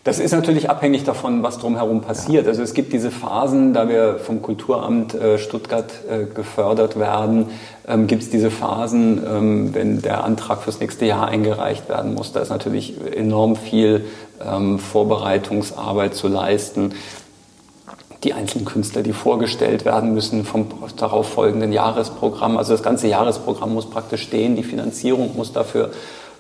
Das 0.09 0.19
ist 0.19 0.33
natürlich 0.33 0.71
abhängig 0.71 1.05
davon, 1.05 1.43
was 1.43 1.59
drumherum 1.59 2.01
passiert. 2.01 2.47
Also 2.47 2.63
es 2.63 2.73
gibt 2.73 2.95
diese 2.95 3.11
Phasen, 3.11 3.75
da 3.75 3.91
wir 3.91 4.19
vom 4.19 4.41
Kulturamt 4.41 5.13
äh, 5.13 5.37
Stuttgart 5.37 5.93
äh, 6.09 6.25
gefördert 6.25 6.99
werden, 6.99 7.51
ähm, 7.87 8.07
gibt 8.07 8.23
es 8.23 8.31
diese 8.31 8.51
Phasen, 8.51 9.23
ähm, 9.23 9.75
wenn 9.75 10.01
der 10.01 10.25
Antrag 10.25 10.63
fürs 10.63 10.81
nächste 10.81 11.05
Jahr 11.05 11.29
eingereicht 11.29 11.91
werden 11.91 12.15
muss. 12.15 12.33
Da 12.33 12.41
ist 12.41 12.49
natürlich 12.49 12.95
enorm 13.15 13.55
viel 13.55 14.07
ähm, 14.43 14.79
Vorbereitungsarbeit 14.79 16.15
zu 16.15 16.29
leisten. 16.29 16.95
Die 18.25 18.33
einzelnen 18.33 18.65
Künstler, 18.65 19.03
die 19.03 19.13
vorgestellt 19.13 19.85
werden 19.85 20.15
müssen 20.15 20.47
vom 20.47 20.69
darauf 20.97 21.29
folgenden 21.29 21.71
Jahresprogramm. 21.71 22.57
Also 22.57 22.73
das 22.73 22.83
ganze 22.83 23.09
Jahresprogramm 23.09 23.75
muss 23.75 23.91
praktisch 23.91 24.23
stehen, 24.23 24.57
die 24.57 24.63
Finanzierung 24.63 25.37
muss 25.37 25.53
dafür 25.53 25.91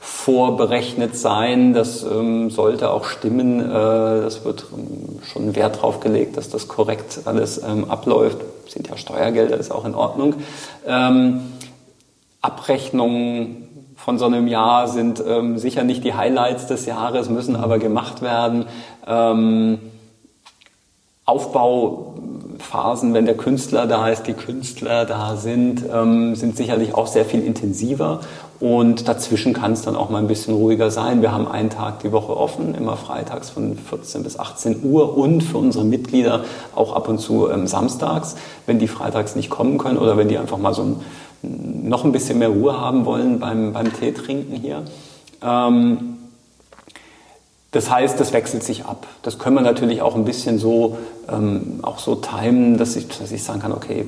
vorberechnet 0.08 1.16
sein. 1.16 1.74
Das 1.74 2.02
ähm, 2.02 2.50
sollte 2.50 2.90
auch 2.90 3.04
stimmen. 3.04 3.60
Äh, 3.60 3.72
das 3.72 4.44
wird 4.44 4.66
ähm, 4.76 5.20
schon 5.22 5.54
Wert 5.54 5.76
darauf 5.76 6.00
gelegt, 6.00 6.36
dass 6.36 6.48
das 6.48 6.66
korrekt 6.66 7.20
alles 7.26 7.62
ähm, 7.62 7.90
abläuft. 7.90 8.38
Sind 8.66 8.88
ja 8.88 8.96
Steuergelder, 8.96 9.56
ist 9.56 9.70
auch 9.70 9.84
in 9.84 9.94
Ordnung. 9.94 10.34
Ähm, 10.86 11.40
Abrechnungen 12.40 13.68
von 13.96 14.18
so 14.18 14.26
einem 14.26 14.48
Jahr 14.48 14.88
sind 14.88 15.22
ähm, 15.26 15.58
sicher 15.58 15.84
nicht 15.84 16.04
die 16.04 16.14
Highlights 16.14 16.66
des 16.66 16.86
Jahres, 16.86 17.28
müssen 17.28 17.54
aber 17.54 17.78
gemacht 17.78 18.22
werden. 18.22 18.66
Ähm, 19.06 19.78
Aufbauphasen, 21.26 23.12
wenn 23.12 23.26
der 23.26 23.36
Künstler 23.36 23.86
da 23.86 24.08
ist, 24.08 24.26
die 24.26 24.32
Künstler 24.32 25.04
da 25.04 25.36
sind, 25.36 25.80
sind 25.80 26.56
sicherlich 26.56 26.94
auch 26.94 27.06
sehr 27.06 27.26
viel 27.26 27.44
intensiver 27.44 28.20
und 28.60 29.06
dazwischen 29.06 29.52
kann 29.52 29.72
es 29.72 29.82
dann 29.82 29.94
auch 29.94 30.10
mal 30.10 30.18
ein 30.18 30.26
bisschen 30.26 30.54
ruhiger 30.54 30.90
sein. 30.90 31.22
Wir 31.22 31.30
haben 31.30 31.46
einen 31.46 31.70
Tag 31.70 32.00
die 32.00 32.10
Woche 32.10 32.36
offen, 32.36 32.74
immer 32.74 32.96
freitags 32.96 33.50
von 33.50 33.78
14 33.78 34.24
bis 34.24 34.38
18 34.38 34.82
Uhr 34.82 35.16
und 35.16 35.42
für 35.42 35.58
unsere 35.58 35.84
Mitglieder 35.84 36.44
auch 36.74 36.92
ab 36.92 37.08
und 37.08 37.18
zu 37.20 37.48
ähm, 37.50 37.68
samstags, 37.68 38.36
wenn 38.66 38.80
die 38.80 38.88
freitags 38.88 39.36
nicht 39.36 39.48
kommen 39.48 39.78
können 39.78 39.96
oder 39.96 40.16
wenn 40.16 40.28
die 40.28 40.38
einfach 40.38 40.58
mal 40.58 40.74
so 40.74 40.82
ein, 40.82 40.96
noch 41.42 42.04
ein 42.04 42.10
bisschen 42.10 42.40
mehr 42.40 42.48
Ruhe 42.48 42.80
haben 42.80 43.04
wollen 43.04 43.38
beim, 43.38 43.72
beim 43.72 43.92
Tee 43.92 44.12
trinken 44.12 44.56
hier. 44.56 44.82
Ähm, 45.40 46.16
das 47.70 47.90
heißt, 47.90 48.18
das 48.18 48.32
wechselt 48.32 48.64
sich 48.64 48.86
ab. 48.86 49.06
Das 49.22 49.38
können 49.38 49.54
wir 49.54 49.62
natürlich 49.62 50.02
auch 50.02 50.16
ein 50.16 50.24
bisschen 50.24 50.58
so, 50.58 50.98
ähm, 51.30 51.78
auch 51.82 51.98
so 52.00 52.16
timen, 52.16 52.76
dass 52.76 52.96
ich, 52.96 53.06
dass 53.06 53.30
ich 53.30 53.44
sagen 53.44 53.60
kann, 53.60 53.72
okay, 53.72 54.06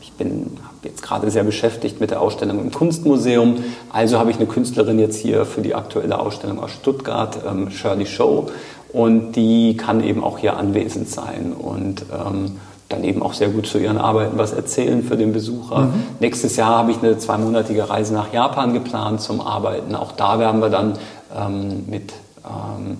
ich 0.00 0.12
bin 0.12 0.56
jetzt 0.82 1.02
gerade 1.02 1.30
sehr 1.30 1.44
beschäftigt 1.44 2.00
mit 2.00 2.10
der 2.10 2.20
Ausstellung 2.20 2.60
im 2.60 2.72
Kunstmuseum. 2.72 3.56
Also 3.90 4.18
habe 4.18 4.30
ich 4.30 4.36
eine 4.36 4.46
Künstlerin 4.46 4.98
jetzt 4.98 5.16
hier 5.16 5.44
für 5.44 5.60
die 5.60 5.74
aktuelle 5.74 6.18
Ausstellung 6.18 6.62
aus 6.62 6.70
Stuttgart, 6.70 7.38
ähm, 7.48 7.70
Shirley 7.70 8.06
Show. 8.06 8.48
Und 8.92 9.32
die 9.32 9.76
kann 9.76 10.02
eben 10.02 10.24
auch 10.24 10.38
hier 10.38 10.56
anwesend 10.56 11.10
sein 11.10 11.52
und 11.52 12.06
ähm, 12.12 12.56
dann 12.88 13.04
eben 13.04 13.22
auch 13.22 13.34
sehr 13.34 13.48
gut 13.48 13.66
zu 13.66 13.78
ihren 13.78 13.98
Arbeiten 13.98 14.38
was 14.38 14.52
erzählen 14.52 15.02
für 15.02 15.16
den 15.16 15.32
Besucher. 15.32 15.80
Mhm. 15.80 15.92
Nächstes 16.20 16.56
Jahr 16.56 16.78
habe 16.78 16.90
ich 16.90 16.98
eine 17.02 17.18
zweimonatige 17.18 17.90
Reise 17.90 18.14
nach 18.14 18.32
Japan 18.32 18.72
geplant 18.72 19.20
zum 19.20 19.42
Arbeiten. 19.42 19.94
Auch 19.94 20.12
da 20.12 20.38
werden 20.38 20.60
wir 20.62 20.70
dann 20.70 20.94
ähm, 21.36 21.84
mit 21.86 22.14
ähm, 22.44 22.96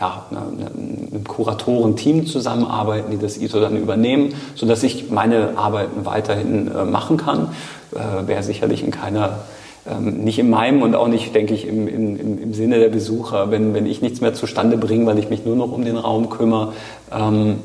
ja, 0.00 0.26
einem 0.30 1.24
Kuratorenteam 1.24 2.26
zusammenarbeiten, 2.26 3.10
die 3.10 3.18
das 3.18 3.36
ISO 3.36 3.60
dann 3.60 3.76
übernehmen, 3.76 4.34
sodass 4.54 4.82
ich 4.82 5.10
meine 5.10 5.56
Arbeiten 5.56 6.04
weiterhin 6.04 6.70
äh, 6.70 6.84
machen 6.84 7.16
kann. 7.16 7.50
Äh, 7.94 8.26
Wäre 8.26 8.42
sicherlich 8.42 8.82
in 8.82 8.90
keiner, 8.90 9.40
ähm, 9.86 10.24
nicht 10.24 10.38
in 10.38 10.50
meinem 10.50 10.82
und 10.82 10.96
auch 10.96 11.08
nicht, 11.08 11.34
denke 11.34 11.54
ich, 11.54 11.66
im, 11.66 11.86
im, 11.86 12.42
im 12.42 12.54
Sinne 12.54 12.78
der 12.78 12.88
Besucher, 12.88 13.50
wenn, 13.50 13.72
wenn 13.72 13.86
ich 13.86 14.02
nichts 14.02 14.20
mehr 14.20 14.34
zustande 14.34 14.76
bringe, 14.76 15.06
weil 15.06 15.18
ich 15.18 15.30
mich 15.30 15.44
nur 15.44 15.56
noch 15.56 15.70
um 15.70 15.84
den 15.84 15.96
Raum 15.96 16.28
kümmere. 16.28 16.72
Ähm, 17.12 17.60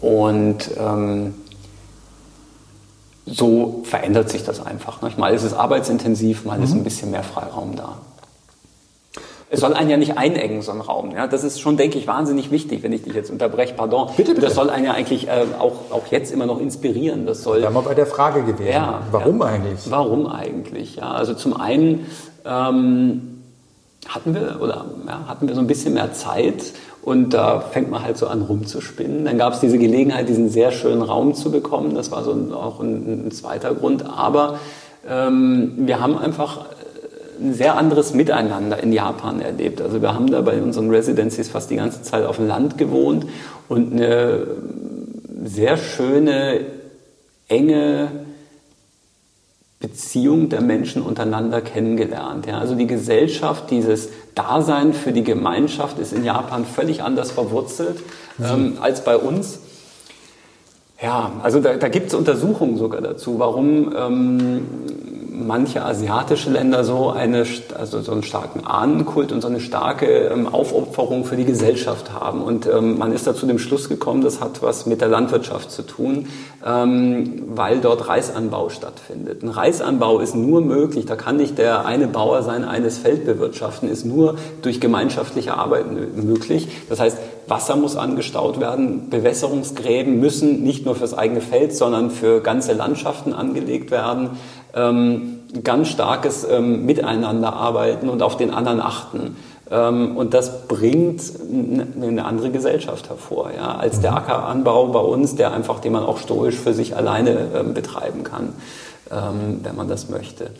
und 0.00 0.70
ähm, 0.78 1.34
so 3.26 3.82
verändert 3.84 4.30
sich 4.30 4.44
das 4.44 4.64
einfach. 4.64 5.02
Ne? 5.02 5.10
Mal 5.16 5.34
ist 5.34 5.42
es 5.42 5.52
arbeitsintensiv, 5.52 6.44
mal 6.44 6.58
mhm. 6.58 6.64
ist 6.64 6.72
ein 6.72 6.84
bisschen 6.84 7.10
mehr 7.10 7.24
Freiraum 7.24 7.76
da. 7.76 7.98
Es 9.48 9.60
soll 9.60 9.74
einen 9.74 9.88
ja 9.88 9.96
nicht 9.96 10.18
einengen, 10.18 10.60
so 10.62 10.72
ein 10.72 10.80
Raum. 10.80 11.12
Ja, 11.12 11.28
das 11.28 11.44
ist 11.44 11.60
schon, 11.60 11.76
denke 11.76 11.98
ich, 11.98 12.08
wahnsinnig 12.08 12.50
wichtig, 12.50 12.82
wenn 12.82 12.92
ich 12.92 13.04
dich 13.04 13.14
jetzt 13.14 13.30
unterbreche. 13.30 13.74
Pardon. 13.74 14.08
Bitte, 14.16 14.34
bitte. 14.34 14.46
Das 14.46 14.56
soll 14.56 14.70
einen 14.70 14.86
ja 14.86 14.92
eigentlich 14.92 15.28
äh, 15.28 15.44
auch, 15.58 15.90
auch 15.90 16.08
jetzt 16.10 16.32
immer 16.32 16.46
noch 16.46 16.60
inspirieren. 16.60 17.26
Das 17.26 17.44
soll. 17.44 17.60
Da 17.60 17.70
wir 17.70 17.82
bei 17.82 17.94
der 17.94 18.06
Frage 18.06 18.42
gewesen. 18.42 18.72
Ja, 18.72 19.02
warum 19.12 19.38
ja, 19.38 19.46
eigentlich? 19.46 19.80
Warum 19.88 20.26
eigentlich? 20.26 20.96
Ja, 20.96 21.12
also 21.12 21.34
zum 21.34 21.58
einen 21.58 22.06
ähm, 22.44 23.42
hatten 24.08 24.34
wir 24.34 24.58
oder 24.60 24.86
ja, 25.06 25.28
hatten 25.28 25.46
wir 25.46 25.54
so 25.54 25.60
ein 25.60 25.68
bisschen 25.68 25.94
mehr 25.94 26.12
Zeit 26.12 26.72
und 27.02 27.32
da 27.32 27.60
fängt 27.60 27.88
man 27.88 28.02
halt 28.02 28.18
so 28.18 28.26
an 28.26 28.42
rumzuspinnen. 28.42 29.24
Dann 29.24 29.38
gab 29.38 29.52
es 29.52 29.60
diese 29.60 29.78
Gelegenheit, 29.78 30.28
diesen 30.28 30.48
sehr 30.50 30.72
schönen 30.72 31.02
Raum 31.02 31.34
zu 31.34 31.52
bekommen. 31.52 31.94
Das 31.94 32.10
war 32.10 32.24
so 32.24 32.32
ein, 32.32 32.52
auch 32.52 32.80
ein, 32.80 33.28
ein 33.28 33.30
zweiter 33.30 33.74
Grund. 33.74 34.04
Aber 34.04 34.58
ähm, 35.08 35.74
wir 35.76 36.00
haben 36.00 36.18
einfach 36.18 36.64
ein 37.40 37.54
sehr 37.54 37.76
anderes 37.76 38.14
Miteinander 38.14 38.82
in 38.82 38.92
Japan 38.92 39.40
erlebt. 39.40 39.80
Also 39.80 40.02
wir 40.02 40.14
haben 40.14 40.30
da 40.30 40.40
bei 40.42 40.60
unseren 40.60 40.90
Residencies 40.90 41.48
fast 41.48 41.70
die 41.70 41.76
ganze 41.76 42.02
Zeit 42.02 42.24
auf 42.24 42.36
dem 42.36 42.46
Land 42.46 42.78
gewohnt 42.78 43.26
und 43.68 43.92
eine 43.92 44.46
sehr 45.44 45.76
schöne, 45.76 46.60
enge 47.48 48.10
Beziehung 49.78 50.48
der 50.48 50.62
Menschen 50.62 51.02
untereinander 51.02 51.60
kennengelernt. 51.60 52.46
Ja, 52.46 52.58
also 52.58 52.74
die 52.74 52.86
Gesellschaft, 52.86 53.70
dieses 53.70 54.08
Dasein 54.34 54.94
für 54.94 55.12
die 55.12 55.22
Gemeinschaft 55.22 55.98
ist 55.98 56.12
in 56.12 56.24
Japan 56.24 56.64
völlig 56.64 57.02
anders 57.02 57.30
verwurzelt 57.30 57.98
ähm, 58.40 58.78
als 58.80 59.04
bei 59.04 59.16
uns. 59.16 59.60
Ja, 61.00 61.32
also 61.42 61.60
da, 61.60 61.74
da 61.74 61.88
gibt 61.88 62.08
es 62.08 62.14
Untersuchungen 62.14 62.78
sogar 62.78 63.02
dazu, 63.02 63.38
warum 63.38 63.94
ähm, 63.94 64.66
manche 65.36 65.84
asiatische 65.84 66.50
Länder 66.50 66.84
so, 66.84 67.10
eine, 67.10 67.44
also 67.76 68.00
so 68.00 68.12
einen 68.12 68.22
starken 68.22 68.66
Ahnenkult 68.66 69.32
und 69.32 69.40
so 69.40 69.48
eine 69.48 69.60
starke 69.60 70.06
ähm, 70.06 70.46
Aufopferung 70.46 71.24
für 71.24 71.36
die 71.36 71.44
Gesellschaft 71.44 72.12
haben. 72.12 72.42
Und 72.42 72.66
ähm, 72.66 72.98
man 72.98 73.12
ist 73.12 73.26
da 73.26 73.34
zu 73.34 73.46
dem 73.46 73.58
Schluss 73.58 73.88
gekommen, 73.88 74.22
das 74.22 74.40
hat 74.40 74.62
was 74.62 74.86
mit 74.86 75.00
der 75.00 75.08
Landwirtschaft 75.08 75.70
zu 75.70 75.82
tun, 75.82 76.26
ähm, 76.64 77.44
weil 77.48 77.80
dort 77.80 78.08
Reisanbau 78.08 78.70
stattfindet. 78.70 79.42
Ein 79.42 79.50
Reisanbau 79.50 80.20
ist 80.20 80.34
nur 80.34 80.60
möglich, 80.60 81.06
da 81.06 81.16
kann 81.16 81.36
nicht 81.36 81.58
der 81.58 81.86
eine 81.86 82.06
Bauer 82.06 82.42
sein 82.42 82.64
eines 82.64 82.98
Feld 82.98 83.26
bewirtschaften, 83.26 83.88
ist 83.88 84.04
nur 84.04 84.36
durch 84.62 84.80
gemeinschaftliche 84.80 85.54
Arbeit 85.54 85.86
möglich. 86.16 86.68
Das 86.88 87.00
heißt, 87.00 87.18
Wasser 87.48 87.76
muss 87.76 87.96
angestaut 87.96 88.60
werden, 88.60 89.08
Bewässerungsgräben 89.10 90.18
müssen 90.18 90.62
nicht 90.62 90.84
nur 90.84 90.94
fürs 90.96 91.14
eigene 91.14 91.40
Feld, 91.40 91.74
sondern 91.74 92.10
für 92.10 92.40
ganze 92.40 92.72
Landschaften 92.72 93.32
angelegt 93.32 93.90
werden 93.90 94.30
ähm, 94.76 95.40
ganz 95.64 95.88
starkes 95.88 96.46
ähm, 96.48 96.84
Miteinanderarbeiten 96.84 98.08
und 98.08 98.22
auf 98.22 98.36
den 98.36 98.50
anderen 98.50 98.80
achten. 98.80 99.36
Ähm, 99.70 100.16
und 100.16 100.34
das 100.34 100.68
bringt 100.68 101.22
eine 102.00 102.24
andere 102.24 102.50
Gesellschaft 102.50 103.08
hervor, 103.08 103.50
ja, 103.56 103.76
als 103.76 104.00
der. 104.00 104.14
Ackeranbau 104.14 104.88
bei 104.88 105.00
uns, 105.00 105.34
der 105.34 105.52
einfach, 105.52 105.80
den 105.80 105.92
man 105.92 106.04
auch 106.04 106.18
stoisch 106.18 106.56
für 106.56 106.74
sich 106.74 106.94
alleine 106.94 107.48
ähm, 107.54 107.74
betreiben 107.74 108.22
kann, 108.22 108.52
ähm, 109.10 109.60
wenn 109.62 109.74
man 109.74 109.88
das 109.88 110.08
möchte. 110.08 110.50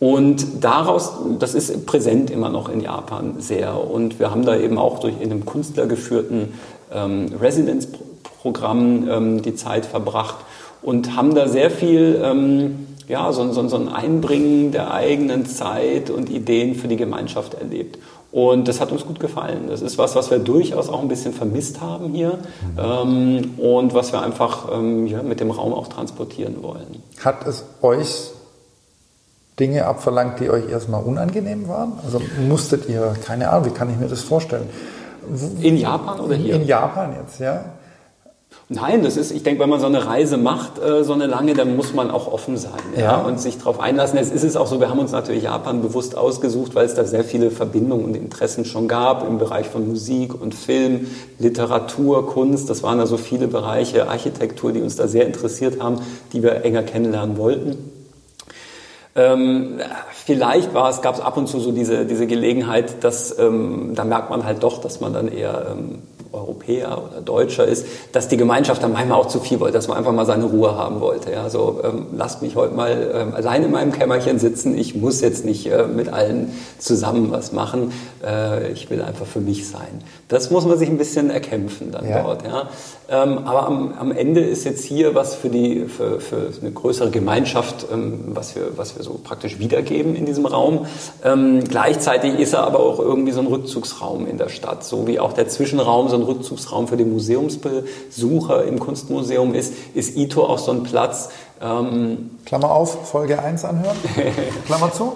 Und 0.00 0.62
daraus, 0.64 1.12
das 1.38 1.54
ist 1.54 1.86
präsent 1.86 2.30
immer 2.30 2.50
noch 2.50 2.68
in 2.68 2.80
Japan 2.80 3.36
sehr. 3.38 3.76
Und 3.90 4.20
wir 4.20 4.30
haben 4.30 4.44
da 4.44 4.56
eben 4.56 4.78
auch 4.78 5.00
durch 5.00 5.14
in 5.20 5.32
einem 5.32 5.44
künstlergeführten 5.44 6.54
ähm, 6.92 7.26
Residence-Programm 7.40 9.08
ähm, 9.08 9.42
die 9.42 9.56
Zeit 9.56 9.86
verbracht 9.86 10.36
und 10.82 11.16
haben 11.16 11.34
da 11.34 11.48
sehr 11.48 11.70
viel 11.70 12.20
ähm, 12.22 12.86
ja, 13.08 13.32
so, 13.32 13.50
so, 13.52 13.66
so 13.68 13.76
ein 13.76 13.88
Einbringen 13.88 14.70
der 14.70 14.92
eigenen 14.92 15.46
Zeit 15.46 16.10
und 16.10 16.30
Ideen 16.30 16.74
für 16.74 16.88
die 16.88 16.96
Gemeinschaft 16.96 17.54
erlebt. 17.54 17.98
Und 18.30 18.68
das 18.68 18.80
hat 18.80 18.92
uns 18.92 19.06
gut 19.06 19.20
gefallen. 19.20 19.68
Das 19.68 19.80
ist 19.80 19.96
was, 19.96 20.14
was 20.14 20.30
wir 20.30 20.38
durchaus 20.38 20.90
auch 20.90 21.00
ein 21.00 21.08
bisschen 21.08 21.32
vermisst 21.32 21.80
haben 21.80 22.12
hier 22.12 22.38
ähm, 22.78 23.54
und 23.56 23.94
was 23.94 24.12
wir 24.12 24.20
einfach 24.20 24.68
ähm, 24.70 25.06
ja, 25.06 25.22
mit 25.22 25.40
dem 25.40 25.50
Raum 25.50 25.72
auch 25.72 25.88
transportieren 25.88 26.62
wollen. 26.62 27.02
Hat 27.24 27.46
es 27.46 27.64
euch 27.80 28.32
Dinge 29.58 29.86
abverlangt, 29.86 30.40
die 30.40 30.50
euch 30.50 30.68
erstmal 30.68 31.02
unangenehm 31.02 31.68
waren? 31.68 31.92
Also 32.04 32.20
musstet 32.46 32.88
ihr, 32.88 33.14
keine 33.24 33.50
Ahnung, 33.50 33.66
wie 33.66 33.74
kann 33.74 33.90
ich 33.90 33.96
mir 33.96 34.08
das 34.08 34.22
vorstellen? 34.22 34.68
In 35.60 35.76
Japan 35.76 36.20
oder 36.20 36.34
hier? 36.34 36.54
In 36.54 36.66
Japan 36.66 37.14
jetzt, 37.20 37.40
ja. 37.40 37.64
Nein, 38.70 39.02
das 39.02 39.16
ist, 39.16 39.30
ich 39.30 39.42
denke, 39.42 39.62
wenn 39.62 39.70
man 39.70 39.80
so 39.80 39.86
eine 39.86 40.04
Reise 40.04 40.36
macht, 40.36 40.78
äh, 40.78 41.02
so 41.02 41.14
eine 41.14 41.26
lange, 41.26 41.54
dann 41.54 41.74
muss 41.74 41.94
man 41.94 42.10
auch 42.10 42.30
offen 42.30 42.58
sein 42.58 42.72
ja, 42.94 43.02
ja. 43.02 43.16
und 43.16 43.40
sich 43.40 43.56
darauf 43.56 43.80
einlassen. 43.80 44.18
Jetzt 44.18 44.30
ist 44.30 44.42
es 44.42 44.56
auch 44.56 44.66
so, 44.66 44.78
wir 44.78 44.90
haben 44.90 44.98
uns 44.98 45.12
natürlich 45.12 45.44
Japan 45.44 45.80
bewusst 45.80 46.16
ausgesucht, 46.18 46.74
weil 46.74 46.84
es 46.84 46.94
da 46.94 47.04
sehr 47.04 47.24
viele 47.24 47.50
Verbindungen 47.50 48.04
und 48.04 48.14
Interessen 48.14 48.66
schon 48.66 48.86
gab 48.86 49.26
im 49.26 49.38
Bereich 49.38 49.68
von 49.68 49.88
Musik 49.88 50.38
und 50.38 50.54
Film, 50.54 51.06
Literatur, 51.38 52.26
Kunst. 52.26 52.68
Das 52.68 52.82
waren 52.82 52.98
da 52.98 53.06
so 53.06 53.16
viele 53.16 53.48
Bereiche, 53.48 54.06
Architektur, 54.06 54.72
die 54.72 54.82
uns 54.82 54.96
da 54.96 55.08
sehr 55.08 55.26
interessiert 55.26 55.82
haben, 55.82 56.00
die 56.34 56.42
wir 56.42 56.62
enger 56.62 56.82
kennenlernen 56.82 57.38
wollten. 57.38 57.97
Ähm, 59.18 59.80
vielleicht 60.12 60.74
war 60.74 60.88
es, 60.90 61.02
gab 61.02 61.16
es 61.16 61.20
ab 61.20 61.36
und 61.36 61.48
zu 61.48 61.58
so 61.58 61.72
diese, 61.72 62.06
diese 62.06 62.28
Gelegenheit, 62.28 63.02
dass 63.02 63.36
ähm, 63.36 63.92
da 63.96 64.04
merkt 64.04 64.30
man 64.30 64.44
halt 64.44 64.62
doch, 64.62 64.80
dass 64.80 65.00
man 65.00 65.12
dann 65.12 65.26
eher 65.26 65.66
ähm, 65.72 66.02
Europäer 66.32 67.02
oder 67.04 67.20
Deutscher 67.20 67.66
ist, 67.66 67.86
dass 68.12 68.28
die 68.28 68.36
Gemeinschaft 68.36 68.82
dann 68.82 68.92
manchmal 68.92 69.18
auch 69.18 69.28
zu 69.28 69.40
viel 69.40 69.60
wollte, 69.60 69.74
dass 69.74 69.88
man 69.88 69.96
einfach 69.96 70.12
mal 70.12 70.26
seine 70.26 70.44
Ruhe 70.44 70.76
haben 70.76 71.00
wollte. 71.00 71.32
Ja, 71.32 71.48
so 71.48 71.80
ähm, 71.84 72.06
lasst 72.12 72.42
mich 72.42 72.56
heute 72.56 72.74
mal 72.74 73.10
ähm, 73.14 73.34
allein 73.34 73.64
in 73.64 73.70
meinem 73.70 73.92
Kämmerchen 73.92 74.38
sitzen. 74.38 74.76
Ich 74.76 74.94
muss 74.94 75.20
jetzt 75.20 75.44
nicht 75.44 75.66
äh, 75.66 75.86
mit 75.86 76.12
allen 76.12 76.52
zusammen 76.78 77.30
was 77.30 77.52
machen. 77.52 77.92
Äh, 78.24 78.72
ich 78.72 78.90
will 78.90 79.02
einfach 79.02 79.26
für 79.26 79.40
mich 79.40 79.68
sein. 79.68 80.02
Das 80.28 80.50
muss 80.50 80.66
man 80.66 80.78
sich 80.78 80.88
ein 80.88 80.98
bisschen 80.98 81.30
erkämpfen 81.30 81.90
dann 81.90 82.08
ja. 82.08 82.22
dort. 82.22 82.44
Ja. 82.44 82.68
Ähm, 83.10 83.38
aber 83.46 83.66
am, 83.66 83.94
am, 83.98 84.12
Ende 84.12 84.40
ist 84.40 84.64
jetzt 84.64 84.84
hier 84.84 85.14
was 85.14 85.34
für 85.34 85.48
die 85.48 85.86
für, 85.86 86.20
für 86.20 86.50
eine 86.60 86.70
größere 86.70 87.10
Gemeinschaft, 87.10 87.86
ähm, 87.90 88.32
was 88.34 88.54
wir 88.54 88.76
was 88.76 88.96
wir 88.96 89.02
so 89.02 89.18
praktisch 89.22 89.58
wiedergeben 89.58 90.14
in 90.14 90.26
diesem 90.26 90.44
Raum. 90.44 90.86
Ähm, 91.24 91.64
gleichzeitig 91.64 92.38
ist 92.38 92.52
er 92.52 92.64
aber 92.64 92.80
auch 92.80 92.98
irgendwie 92.98 93.32
so 93.32 93.40
ein 93.40 93.46
Rückzugsraum 93.46 94.26
in 94.26 94.36
der 94.36 94.50
Stadt, 94.50 94.84
so 94.84 95.06
wie 95.06 95.20
auch 95.20 95.32
der 95.32 95.48
Zwischenraum 95.48 96.08
so 96.08 96.17
ein 96.18 96.22
Rückzugsraum 96.22 96.88
für 96.88 96.96
den 96.96 97.12
Museumsbesucher 97.12 98.64
im 98.64 98.78
Kunstmuseum 98.78 99.54
ist, 99.54 99.74
ist 99.94 100.16
Ito 100.16 100.44
auch 100.44 100.58
so 100.58 100.72
ein 100.72 100.82
Platz, 100.82 101.30
ähm, 101.60 102.30
Klammer 102.44 102.70
auf, 102.70 103.08
Folge 103.08 103.42
1 103.42 103.64
anhören. 103.64 103.96
Klammer 104.66 104.92
zu. 104.92 105.14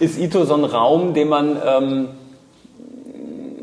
ist 0.00 0.18
Ito 0.18 0.44
so 0.44 0.54
ein 0.54 0.64
Raum, 0.64 1.14
den 1.14 1.28
man, 1.28 1.56
ähm, 1.66 2.08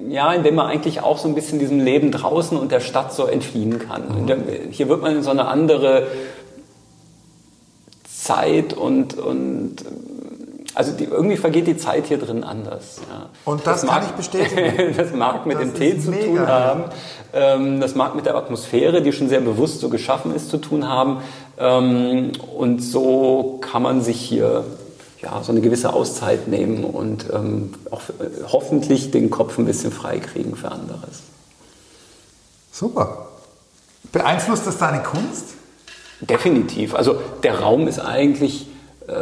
ja, 0.10 0.34
in 0.34 0.44
dem 0.44 0.56
man 0.56 0.68
eigentlich 0.68 1.02
auch 1.02 1.18
so 1.18 1.28
ein 1.28 1.36
bisschen 1.36 1.60
diesem 1.60 1.80
Leben 1.80 2.12
draußen 2.12 2.58
und 2.58 2.72
der 2.72 2.82
Stadt 2.82 3.14
so 3.14 3.26
entfliehen 3.26 3.80
kann. 3.80 4.26
Mhm. 4.26 4.72
Hier 4.72 4.90
wird 4.90 5.02
man 5.02 5.16
in 5.18 5.24
so 5.24 5.30
eine 5.30 5.48
andere 5.48 6.08
Zeit 8.24 8.74
und, 8.74 9.18
und 9.18 9.84
also 10.76 10.92
die, 10.92 11.06
irgendwie 11.06 11.38
vergeht 11.38 11.68
die 11.68 11.78
Zeit 11.78 12.08
hier 12.08 12.18
drin 12.18 12.44
anders. 12.44 13.00
Ja. 13.10 13.30
Und 13.46 13.68
das, 13.68 13.82
das 13.82 13.90
kann 13.90 14.02
mag, 14.02 14.10
ich 14.10 14.16
bestätigen. 14.16 14.94
das 14.98 15.14
mag 15.14 15.46
mit 15.46 15.58
das 15.58 15.66
dem 15.66 15.74
Tee 15.76 16.00
zu 16.00 16.12
tun 16.12 16.48
haben. 16.48 16.86
Ähm, 17.34 17.80
das 17.80 17.96
mag 17.96 18.16
mit 18.16 18.26
der 18.26 18.36
Atmosphäre, 18.36 19.02
die 19.02 19.12
schon 19.12 19.30
sehr 19.30 19.42
bewusst 19.42 19.82
so 19.82 19.90
geschaffen 19.90 20.34
ist, 20.36 20.50
zu 20.50 20.58
tun 20.58 20.88
haben. 20.88 21.18
Ähm, 21.58 22.32
und 22.56 22.80
so 22.80 23.60
kann 23.62 23.84
man 23.84 24.02
sich 24.02 24.20
hier 24.20 24.64
ja, 25.22 25.42
so 25.42 25.52
eine 25.52 25.62
gewisse 25.62 25.94
Auszeit 25.94 26.48
nehmen 26.48 26.84
und 26.84 27.26
ähm, 27.32 27.74
auch 27.92 28.02
äh, 28.10 28.44
hoffentlich 28.52 29.12
den 29.12 29.30
Kopf 29.30 29.58
ein 29.58 29.66
bisschen 29.66 29.92
freikriegen 29.92 30.56
für 30.56 30.72
anderes. 30.72 31.22
Super. 32.72 33.28
Beeinflusst 34.12 34.68
das 34.68 34.78
deine 34.78 35.02
Kunst? 35.02 35.54
Definitiv. 36.22 36.94
Also 36.94 37.16
der 37.44 37.60
Raum 37.60 37.88
ist 37.88 38.00
eigentlich 38.00 38.68
äh, 39.08 39.14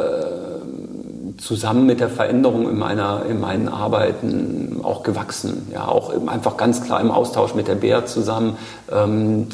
zusammen 1.41 1.85
mit 1.85 1.99
der 1.99 2.09
Veränderung 2.09 2.69
in, 2.69 2.77
meiner, 2.77 3.25
in 3.27 3.39
meinen 3.39 3.67
Arbeiten 3.67 4.79
auch 4.83 5.03
gewachsen. 5.03 5.67
Ja, 5.73 5.87
auch 5.87 6.11
einfach 6.27 6.55
ganz 6.55 6.83
klar 6.83 7.01
im 7.01 7.11
Austausch 7.11 7.55
mit 7.55 7.67
der 7.67 7.75
Bär 7.75 8.05
zusammen. 8.05 8.57
Ähm, 8.91 9.47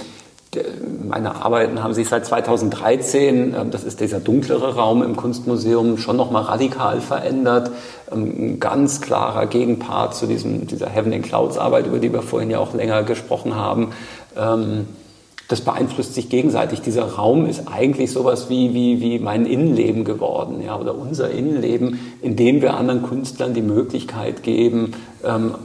meine 1.08 1.44
Arbeiten 1.44 1.84
haben 1.84 1.94
sich 1.94 2.08
seit 2.08 2.26
2013, 2.26 3.54
ähm, 3.54 3.72
das 3.72 3.84
ist 3.84 4.02
dieser 4.02 4.20
dunklere 4.20 4.76
Raum 4.76 5.04
im 5.04 5.16
Kunstmuseum, 5.16 5.98
schon 5.98 6.18
nochmal 6.18 6.44
radikal 6.44 7.00
verändert. 7.00 7.72
Ähm, 8.12 8.36
ein 8.38 8.60
ganz 8.60 9.02
klarer 9.02 9.46
Gegenpart 9.46 10.16
zu 10.16 10.26
diesem, 10.26 10.68
dieser 10.68 10.90
Heaven 10.90 11.14
in 11.14 11.22
Clouds 11.22 11.58
Arbeit, 11.58 11.88
über 11.88 12.00
die 12.00 12.12
wir 12.12 12.22
vorhin 12.22 12.50
ja 12.50 12.60
auch 12.60 12.74
länger 12.74 13.04
gesprochen 13.04 13.56
haben. 13.56 13.94
Das 15.48 15.62
beeinflusst 15.62 16.14
sich 16.14 16.30
gegenseitig. 16.30 16.82
Dieser 16.82 17.04
Raum 17.04 17.46
ist 17.46 17.68
eigentlich 17.68 18.12
sowas 18.12 18.50
wie, 18.50 18.74
wie, 18.74 19.00
wie 19.00 19.20
mein 19.20 19.46
Innenleben 19.46 20.04
geworden, 20.04 20.62
ja, 20.62 20.78
oder 20.78 20.96
unser 20.96 21.32
Innenleben, 21.32 22.00
in 22.22 22.36
dem 22.36 22.62
wir 22.62 22.76
anderen 22.76 23.04
Künstlern 23.04 23.54
die 23.54 23.62
Möglichkeit 23.62 24.44
geben, 24.44 24.94
ähm, 25.24 25.56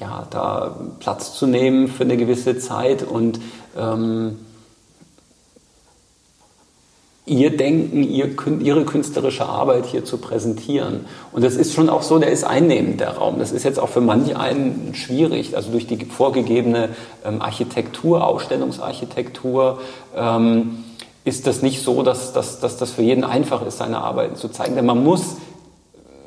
ja, 0.00 0.26
da 0.30 0.76
Platz 1.00 1.34
zu 1.34 1.46
nehmen 1.46 1.88
für 1.88 2.04
eine 2.04 2.16
gewisse 2.16 2.58
Zeit 2.58 3.02
und 3.02 3.40
ähm, 3.76 4.38
ihr 7.28 7.56
Denken, 7.56 8.02
ihr, 8.02 8.30
ihre 8.60 8.84
künstlerische 8.84 9.46
Arbeit 9.46 9.86
hier 9.86 10.04
zu 10.04 10.18
präsentieren. 10.18 11.06
Und 11.32 11.44
das 11.44 11.56
ist 11.56 11.74
schon 11.74 11.88
auch 11.88 12.02
so, 12.02 12.18
der 12.18 12.30
ist 12.30 12.44
einnehmend, 12.44 13.00
der 13.00 13.16
Raum. 13.16 13.38
Das 13.38 13.52
ist 13.52 13.64
jetzt 13.64 13.78
auch 13.78 13.88
für 13.88 14.00
manch 14.00 14.36
einen 14.36 14.94
schwierig, 14.94 15.56
also 15.56 15.70
durch 15.70 15.86
die 15.86 16.04
vorgegebene 16.04 16.90
ähm, 17.24 17.40
Architektur, 17.42 18.26
Ausstellungsarchitektur, 18.26 19.80
ähm, 20.16 20.84
ist 21.24 21.46
das 21.46 21.62
nicht 21.62 21.82
so, 21.82 22.02
dass, 22.02 22.32
dass, 22.32 22.60
dass 22.60 22.78
das 22.78 22.92
für 22.92 23.02
jeden 23.02 23.24
einfach 23.24 23.64
ist, 23.64 23.78
seine 23.78 23.98
Arbeiten 23.98 24.36
zu 24.36 24.48
zeigen. 24.48 24.74
Denn 24.76 24.86
man 24.86 25.04
muss 25.04 25.36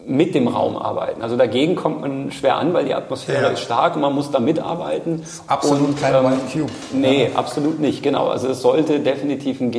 mit 0.06 0.36
dem 0.36 0.48
Raum 0.48 0.78
arbeiten. 0.78 1.22
Also 1.22 1.38
dagegen 1.38 1.76
kommt 1.76 2.02
man 2.02 2.32
schwer 2.32 2.58
an, 2.58 2.74
weil 2.74 2.86
die 2.86 2.94
Atmosphäre 2.94 3.44
ja. 3.44 3.50
ist 3.50 3.62
stark 3.62 3.96
und 3.96 4.02
man 4.02 4.14
muss 4.14 4.32
da 4.32 4.40
mitarbeiten. 4.40 5.24
Absolut 5.48 5.90
und, 5.90 6.00
kein 6.00 6.14
ähm, 6.14 6.24
White 6.24 6.42
Cube. 6.52 6.72
Nee, 6.94 7.26
ja. 7.26 7.36
absolut 7.36 7.80
nicht, 7.80 8.02
genau. 8.02 8.28
Also 8.28 8.50
es 8.50 8.62
sollte 8.62 9.00
definitiv 9.00 9.62
ein 9.62 9.72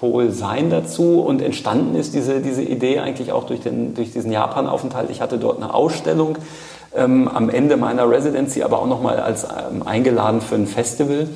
Gegenpol 0.00 0.30
sein 0.30 0.70
dazu 0.70 1.20
und 1.20 1.42
entstanden 1.42 1.94
ist 1.94 2.14
diese, 2.14 2.40
diese 2.40 2.62
Idee 2.62 3.00
eigentlich 3.00 3.32
auch 3.32 3.44
durch, 3.44 3.60
den, 3.60 3.94
durch 3.94 4.12
diesen 4.12 4.32
Japan-Aufenthalt. 4.32 5.10
Ich 5.10 5.20
hatte 5.20 5.38
dort 5.38 5.62
eine 5.62 5.74
Ausstellung 5.74 6.36
ähm, 6.94 7.28
am 7.28 7.50
Ende 7.50 7.76
meiner 7.76 8.08
Residency, 8.10 8.62
aber 8.62 8.80
auch 8.80 8.86
nochmal 8.86 9.20
als 9.20 9.44
ähm, 9.44 9.82
eingeladen 9.86 10.40
für 10.40 10.54
ein 10.54 10.66
Festival, 10.66 11.28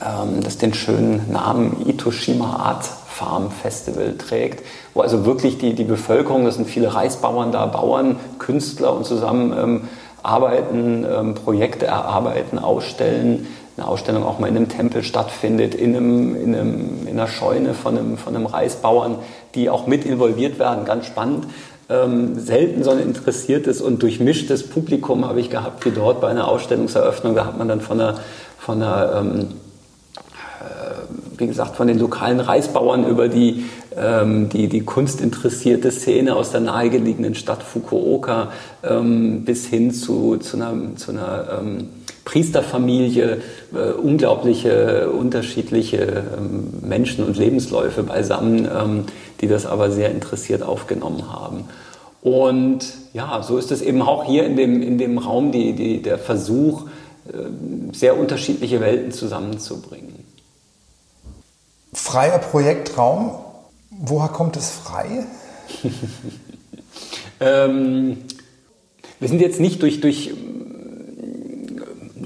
ähm, 0.00 0.42
das 0.42 0.58
den 0.58 0.74
schönen 0.74 1.32
Namen 1.32 1.84
Itoshima 1.88 2.56
Art 2.56 2.84
Farm 2.84 3.50
Festival 3.50 4.16
trägt, 4.16 4.64
wo 4.94 5.00
also 5.00 5.24
wirklich 5.24 5.58
die, 5.58 5.74
die 5.74 5.84
Bevölkerung, 5.84 6.44
das 6.44 6.56
sind 6.56 6.68
viele 6.68 6.94
Reisbauern 6.94 7.52
da, 7.52 7.66
Bauern, 7.66 8.16
Künstler 8.38 8.94
und 8.94 9.04
zusammen 9.04 9.52
ähm, 9.58 9.88
arbeiten, 10.22 11.04
ähm, 11.10 11.34
Projekte 11.34 11.86
erarbeiten, 11.86 12.58
ausstellen, 12.58 13.46
eine 13.76 13.88
Ausstellung 13.88 14.24
auch 14.24 14.38
mal 14.38 14.48
in 14.48 14.56
einem 14.56 14.68
Tempel 14.68 15.02
stattfindet, 15.02 15.74
in, 15.74 15.96
einem, 15.96 16.36
in, 16.36 16.54
einem, 16.54 17.06
in 17.06 17.18
einer 17.18 17.28
Scheune 17.28 17.74
von 17.74 17.96
einem, 17.96 18.18
von 18.18 18.36
einem 18.36 18.46
Reisbauern, 18.46 19.18
die 19.54 19.70
auch 19.70 19.86
mit 19.86 20.04
involviert 20.04 20.58
werden, 20.58 20.84
ganz 20.84 21.06
spannend. 21.06 21.46
Ähm, 21.88 22.38
selten 22.38 22.84
so 22.84 22.90
ein 22.90 23.00
interessiertes 23.00 23.80
und 23.80 24.02
durchmischtes 24.02 24.68
Publikum 24.68 25.26
habe 25.26 25.40
ich 25.40 25.50
gehabt 25.50 25.84
wie 25.84 25.90
dort 25.90 26.20
bei 26.20 26.28
einer 26.28 26.48
Ausstellungseröffnung. 26.48 27.34
Da 27.34 27.46
hat 27.46 27.58
man 27.58 27.68
dann 27.68 27.80
von 27.80 28.00
einer, 28.00 28.20
von 28.58 28.82
einer 28.82 29.20
ähm, 29.20 29.48
wie 31.38 31.46
gesagt, 31.46 31.76
von 31.76 31.86
den 31.86 31.98
lokalen 31.98 32.40
Reisbauern 32.40 33.06
über 33.06 33.28
die, 33.28 33.64
ähm, 33.96 34.48
die, 34.48 34.68
die 34.68 34.82
kunstinteressierte 34.82 35.90
Szene 35.90 36.36
aus 36.36 36.50
der 36.50 36.60
nahegelegenen 36.60 37.34
Stadt 37.34 37.62
Fukuoka 37.62 38.52
ähm, 38.82 39.44
bis 39.44 39.66
hin 39.66 39.92
zu, 39.92 40.36
zu 40.38 40.56
einer, 40.56 40.74
zu 40.96 41.12
einer 41.12 41.60
ähm, 41.60 41.88
Priesterfamilie, 42.24 43.40
äh, 43.74 43.92
unglaubliche, 43.92 45.10
unterschiedliche 45.10 46.24
ähm, 46.38 46.68
Menschen 46.82 47.24
und 47.24 47.36
Lebensläufe 47.36 48.02
beisammen, 48.02 48.66
ähm, 48.66 49.04
die 49.40 49.48
das 49.48 49.66
aber 49.66 49.90
sehr 49.90 50.10
interessiert 50.10 50.62
aufgenommen 50.62 51.32
haben. 51.32 51.64
Und 52.22 52.86
ja, 53.12 53.42
so 53.42 53.58
ist 53.58 53.72
es 53.72 53.82
eben 53.82 54.00
auch 54.00 54.24
hier 54.24 54.44
in 54.46 54.56
dem, 54.56 54.80
in 54.80 54.96
dem 54.98 55.18
Raum 55.18 55.50
die, 55.50 55.72
die, 55.72 56.00
der 56.00 56.18
Versuch, 56.18 56.86
äh, 57.26 57.92
sehr 57.92 58.18
unterschiedliche 58.18 58.80
Welten 58.80 59.10
zusammenzubringen. 59.10 60.21
Freier 61.92 62.38
Projektraum, 62.38 63.32
woher 63.90 64.28
kommt 64.28 64.56
es 64.56 64.70
frei? 64.70 65.26
ähm, 67.40 68.18
wir 69.20 69.28
sind 69.28 69.40
jetzt 69.40 69.60
nicht 69.60 69.82
durch, 69.82 70.00
durch 70.00 70.32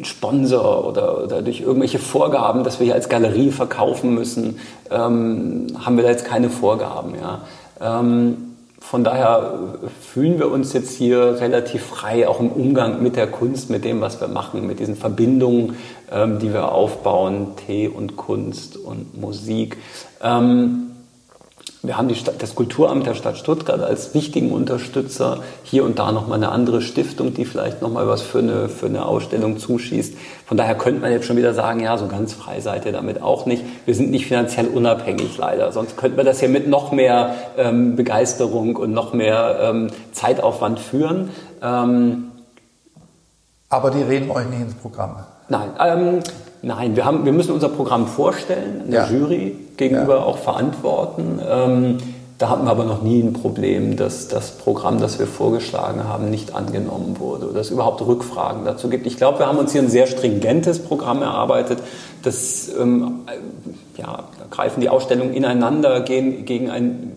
Sponsor 0.03 0.87
oder, 0.87 1.25
oder 1.25 1.43
durch 1.43 1.61
irgendwelche 1.61 1.99
Vorgaben, 1.99 2.65
dass 2.65 2.79
wir 2.79 2.87
hier 2.87 2.95
als 2.95 3.09
Galerie 3.09 3.51
verkaufen 3.51 4.15
müssen, 4.15 4.59
ähm, 4.91 5.67
haben 5.79 5.97
wir 5.97 6.05
da 6.05 6.11
jetzt 6.11 6.25
keine 6.25 6.49
Vorgaben. 6.49 7.15
Ja. 7.17 7.41
Ähm, 7.81 8.46
von 8.89 9.03
daher 9.03 9.79
fühlen 10.01 10.39
wir 10.39 10.49
uns 10.49 10.73
jetzt 10.73 10.97
hier 10.97 11.41
relativ 11.41 11.83
frei, 11.83 12.29
auch 12.29 12.39
im 12.39 12.51
Umgang 12.51 13.03
mit 13.03 13.17
der 13.17 13.27
Kunst, 13.27 13.69
mit 13.69 13.85
dem, 13.85 14.01
was 14.01 14.21
wir 14.21 14.29
machen, 14.29 14.65
mit 14.65 14.79
diesen 14.79 14.95
Verbindungen, 14.95 15.75
ähm, 16.13 16.39
die 16.39 16.53
wir 16.53 16.71
aufbauen, 16.71 17.57
Tee 17.57 17.89
und 17.89 18.17
Kunst 18.17 18.77
und 18.77 19.21
Musik. 19.21 19.77
Ähm, 20.23 20.86
wir 21.87 21.97
haben 21.97 22.13
Stadt, 22.15 22.43
das 22.43 22.55
Kulturamt 22.55 23.07
der 23.07 23.15
Stadt 23.15 23.37
Stuttgart 23.37 23.81
als 23.81 24.15
wichtigen 24.15 24.53
Unterstützer. 24.53 25.43
Hier 25.63 25.85
und 25.85 25.99
da 25.99 26.13
nochmal 26.13 26.39
eine 26.39 26.51
andere 26.51 26.83
Stiftung, 26.83 27.35
die 27.35 27.45
vielleicht 27.45 27.83
nochmal 27.83 28.09
was 28.09 28.23
für 28.23 28.41
eine, 28.41 28.69
für 28.69 28.87
eine 28.87 29.07
Ausstellung 29.07 29.59
zuschießt. 29.59 30.15
Von 30.47 30.57
daher 30.57 30.75
könnte 30.77 31.01
man 31.01 31.13
jetzt 31.13 31.27
schon 31.27 31.37
wieder 31.37 31.55
sagen, 31.55 31.81
ja, 31.81 31.97
so 31.99 32.07
ganz 32.07 32.35
frei 32.35 32.61
seid 32.61 32.87
ihr 32.87 32.93
damit 32.93 33.23
auch 33.23 33.47
nicht. 33.47 33.65
Wir 33.85 33.95
sind 33.95 34.11
nicht 34.11 34.27
finanziell 34.27 34.67
unabhängig 34.67 35.39
leider. 35.39 35.73
Sonst 35.73 35.97
könnten 35.97 36.17
wir 36.17 36.25
das 36.25 36.41
hier 36.41 36.49
mit 36.49 36.69
noch 36.69 36.93
mehr 36.93 37.35
ähm, 37.57 37.97
Begeisterung 37.97 38.77
und 38.77 38.93
noch 38.93 39.13
mehr 39.13 39.59
ähm, 39.63 39.89
Zeitaufwand 40.13 40.81
führen. 40.81 41.31
Ähm, 41.63 42.33
Aber 43.69 43.91
die 43.91 44.03
reden 44.03 44.31
euch 44.31 44.49
nicht 44.49 44.61
ins 44.61 44.75
Programm. 44.75 45.17
Nein, 45.49 45.71
ähm, 45.79 46.21
nein, 46.67 46.97
wir, 46.97 47.05
haben, 47.05 47.25
wir 47.25 47.33
müssen 47.33 47.53
unser 47.53 47.69
Programm 47.69 48.09
vorstellen, 48.09 48.83
eine 48.87 48.97
ja. 48.97 49.09
Jury 49.09 49.57
gegenüber 49.77 50.17
ja. 50.17 50.23
auch 50.23 50.39
verantworten. 50.39 51.41
Ähm, 51.49 51.99
da 52.39 52.51
hatten 52.51 52.65
wir 52.65 52.71
aber 52.71 52.85
noch 52.85 53.03
nie 53.03 53.23
ein 53.23 53.33
Problem, 53.33 53.97
dass 53.97 54.29
das 54.29 54.51
Programm, 54.51 55.01
das 55.01 55.19
wir 55.19 55.27
vorgeschlagen 55.27 56.05
haben, 56.05 56.29
nicht 56.29 56.55
angenommen 56.55 57.17
wurde 57.19 57.49
oder 57.49 57.61
es 57.61 57.71
überhaupt 57.71 58.03
Rückfragen 58.03 58.65
dazu 58.67 58.91
gibt. 58.91 59.07
Ich 59.07 59.17
glaube, 59.17 59.39
wir 59.39 59.47
haben 59.47 59.59
uns 59.59 59.73
hier 59.73 59.81
ein 59.81 59.89
sehr 59.89 60.07
stringentes 60.07 60.81
Programm 60.81 61.23
erarbeitet. 61.23 61.79
Das 62.23 62.69
ähm, 62.79 63.21
ja, 63.97 64.25
greifen 64.51 64.81
die 64.81 64.91
Ausstellungen 64.91 65.33
ineinander, 65.33 66.01
gehen, 66.01 66.45
gegen 66.45 66.69
ein, 66.69 67.13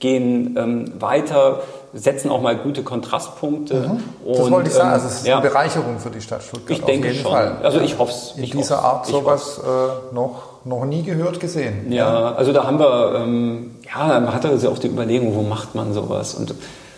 gehen 0.00 0.56
ähm, 0.58 0.92
weiter 0.98 1.60
setzen 1.94 2.30
auch 2.30 2.40
mal 2.40 2.56
gute 2.56 2.82
Kontrastpunkte. 2.82 3.74
Mhm. 3.74 4.26
Und, 4.26 4.38
das 4.38 4.50
wollte 4.50 4.68
ich 4.68 4.74
sagen, 4.74 4.90
also 4.90 5.06
es 5.06 5.14
ist 5.16 5.26
ja, 5.26 5.38
eine 5.38 5.48
Bereicherung 5.48 5.98
für 5.98 6.10
die 6.10 6.20
Stadt 6.20 6.42
Stuttgart. 6.42 6.78
Ich 6.78 6.84
denke 6.84 7.14
schon. 7.14 7.32
Fall. 7.32 7.58
Also 7.62 7.80
ich 7.80 7.98
hoffe 7.98 8.12
es. 8.12 8.34
In 8.36 8.44
dieser 8.44 8.80
Art 8.80 9.06
sowas 9.06 9.60
äh, 9.64 10.14
noch, 10.14 10.64
noch 10.64 10.84
nie 10.84 11.02
gehört, 11.02 11.40
gesehen. 11.40 11.92
Ja, 11.92 12.34
also 12.34 12.52
da 12.52 12.66
haben 12.66 12.78
wir, 12.78 13.14
ähm, 13.16 13.76
ja, 13.86 14.20
man 14.20 14.34
hat 14.34 14.44
also 14.44 14.70
auch 14.70 14.78
die 14.78 14.88
Überlegung, 14.88 15.34
wo 15.36 15.42
macht 15.42 15.74
man 15.74 15.92
sowas? 15.94 16.34
Und 16.34 16.54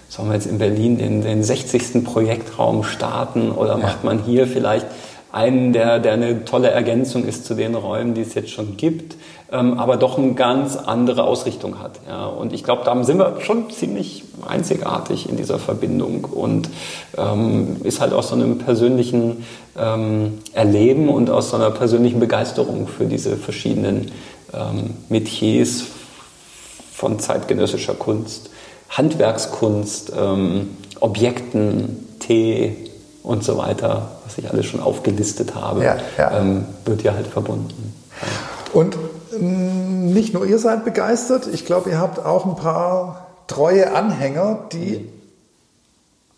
sollen 0.08 0.28
wir 0.28 0.34
jetzt 0.34 0.46
in 0.46 0.58
Berlin 0.58 0.98
den, 0.98 1.22
den 1.22 1.42
60. 1.42 2.04
Projektraum 2.04 2.84
starten 2.84 3.52
oder 3.52 3.72
ja. 3.72 3.76
macht 3.76 4.04
man 4.04 4.20
hier 4.20 4.46
vielleicht 4.46 4.86
einen, 5.36 5.74
der, 5.74 5.98
der 5.98 6.14
eine 6.14 6.44
tolle 6.46 6.70
Ergänzung 6.70 7.24
ist 7.24 7.44
zu 7.44 7.54
den 7.54 7.74
Räumen, 7.74 8.14
die 8.14 8.22
es 8.22 8.34
jetzt 8.34 8.50
schon 8.50 8.78
gibt, 8.78 9.16
ähm, 9.52 9.78
aber 9.78 9.98
doch 9.98 10.16
eine 10.16 10.32
ganz 10.32 10.76
andere 10.76 11.24
Ausrichtung 11.24 11.78
hat. 11.78 12.00
Ja. 12.08 12.26
Und 12.26 12.54
ich 12.54 12.64
glaube, 12.64 12.82
da 12.84 13.04
sind 13.04 13.18
wir 13.18 13.40
schon 13.42 13.70
ziemlich 13.70 14.24
einzigartig 14.48 15.28
in 15.28 15.36
dieser 15.36 15.58
Verbindung 15.58 16.24
und 16.24 16.70
ähm, 17.18 17.76
ist 17.84 18.00
halt 18.00 18.14
aus 18.14 18.30
so 18.30 18.34
einem 18.34 18.58
persönlichen 18.58 19.44
ähm, 19.78 20.38
Erleben 20.54 21.10
und 21.10 21.28
aus 21.28 21.50
so 21.50 21.56
einer 21.56 21.70
persönlichen 21.70 22.18
Begeisterung 22.18 22.88
für 22.88 23.04
diese 23.04 23.36
verschiedenen 23.36 24.10
ähm, 24.54 24.94
Metiers 25.10 25.84
von 26.94 27.18
zeitgenössischer 27.18 27.94
Kunst, 27.94 28.48
Handwerkskunst, 28.88 30.12
ähm, 30.18 30.78
Objekten, 31.00 32.06
Tee, 32.20 32.85
und 33.26 33.42
so 33.42 33.58
weiter, 33.58 34.12
was 34.24 34.38
ich 34.38 34.48
alles 34.50 34.66
schon 34.66 34.80
aufgelistet 34.80 35.54
habe, 35.54 35.84
ja, 35.84 35.96
ja. 36.16 36.40
Ähm, 36.40 36.64
wird 36.84 37.02
ja 37.02 37.12
halt 37.12 37.26
verbunden. 37.26 37.92
Und 38.72 38.96
mm, 39.38 40.12
nicht 40.12 40.32
nur 40.32 40.46
ihr 40.46 40.58
seid 40.58 40.84
begeistert, 40.84 41.48
ich 41.52 41.66
glaube, 41.66 41.90
ihr 41.90 41.98
habt 41.98 42.24
auch 42.24 42.46
ein 42.46 42.54
paar 42.54 43.26
treue 43.48 43.94
Anhänger, 43.94 44.60
die 44.72 45.08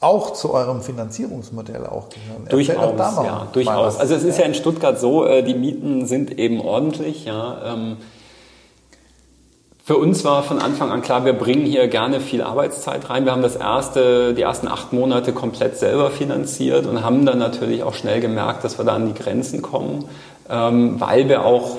auch 0.00 0.32
zu 0.32 0.54
eurem 0.54 0.80
Finanzierungsmodell 0.80 1.84
auch 1.86 2.08
gehören. 2.08 2.46
Durchaus, 2.48 2.98
ja, 2.98 3.48
durchaus. 3.52 3.98
Also 3.98 4.14
es 4.14 4.22
ist 4.22 4.38
ja 4.38 4.46
in 4.46 4.54
Stuttgart 4.54 4.98
so, 4.98 5.26
äh, 5.26 5.42
die 5.42 5.54
Mieten 5.54 6.06
sind 6.06 6.38
eben 6.38 6.60
ordentlich, 6.60 7.26
ja. 7.26 7.74
Ähm, 7.74 7.96
für 9.88 9.96
uns 9.96 10.22
war 10.22 10.42
von 10.42 10.58
Anfang 10.58 10.90
an 10.90 11.00
klar, 11.00 11.24
wir 11.24 11.32
bringen 11.32 11.64
hier 11.64 11.88
gerne 11.88 12.20
viel 12.20 12.42
Arbeitszeit 12.42 13.08
rein. 13.08 13.24
Wir 13.24 13.32
haben 13.32 13.40
das 13.40 13.56
erste, 13.56 14.34
die 14.34 14.42
ersten 14.42 14.68
acht 14.68 14.92
Monate 14.92 15.32
komplett 15.32 15.78
selber 15.78 16.10
finanziert 16.10 16.84
und 16.84 17.02
haben 17.02 17.24
dann 17.24 17.38
natürlich 17.38 17.82
auch 17.82 17.94
schnell 17.94 18.20
gemerkt, 18.20 18.64
dass 18.64 18.76
wir 18.76 18.84
da 18.84 18.92
an 18.92 19.06
die 19.06 19.18
Grenzen 19.18 19.62
kommen, 19.62 20.04
ähm, 20.50 21.00
weil 21.00 21.30
wir 21.30 21.42
auch, 21.46 21.78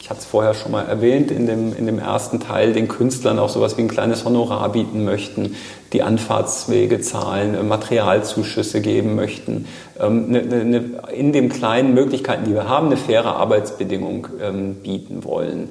ich 0.00 0.10
hatte 0.10 0.20
es 0.20 0.26
vorher 0.26 0.52
schon 0.52 0.70
mal 0.70 0.84
erwähnt, 0.84 1.30
in 1.30 1.46
dem, 1.46 1.74
in 1.74 1.86
dem 1.86 1.98
ersten 1.98 2.40
Teil 2.40 2.74
den 2.74 2.88
Künstlern 2.88 3.38
auch 3.38 3.48
sowas 3.48 3.78
wie 3.78 3.82
ein 3.84 3.88
kleines 3.88 4.26
Honorar 4.26 4.68
bieten 4.68 5.06
möchten, 5.06 5.56
die 5.94 6.02
Anfahrtswege 6.02 7.00
zahlen, 7.00 7.54
äh, 7.54 7.62
Materialzuschüsse 7.62 8.82
geben 8.82 9.14
möchten, 9.14 9.64
ähm, 9.98 10.30
ne, 10.30 10.42
ne, 10.42 10.64
ne, 10.66 10.84
in 11.16 11.32
den 11.32 11.48
kleinen 11.48 11.94
Möglichkeiten, 11.94 12.44
die 12.44 12.52
wir 12.52 12.68
haben, 12.68 12.88
eine 12.88 12.98
faire 12.98 13.36
Arbeitsbedingung 13.36 14.26
ähm, 14.42 14.74
bieten 14.82 15.24
wollen 15.24 15.70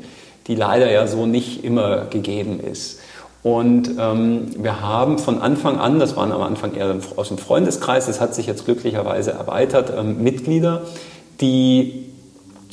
die 0.49 0.55
leider 0.55 0.91
ja 0.91 1.07
so 1.07 1.25
nicht 1.25 1.63
immer 1.63 2.07
gegeben 2.07 2.59
ist. 2.59 2.99
Und 3.41 3.91
ähm, 3.97 4.47
wir 4.57 4.81
haben 4.81 5.17
von 5.17 5.41
Anfang 5.41 5.79
an, 5.79 5.99
das 5.99 6.17
waren 6.17 6.33
am 6.33 6.41
Anfang 6.41 6.75
eher 6.75 6.93
aus 7.15 7.29
dem 7.29 7.37
Freundeskreis, 7.37 8.07
das 8.07 8.19
hat 8.19 8.35
sich 8.35 8.47
jetzt 8.47 8.65
glücklicherweise 8.65 9.31
erweitert, 9.31 9.93
ähm, 9.97 10.21
Mitglieder, 10.21 10.81
die 11.39 12.07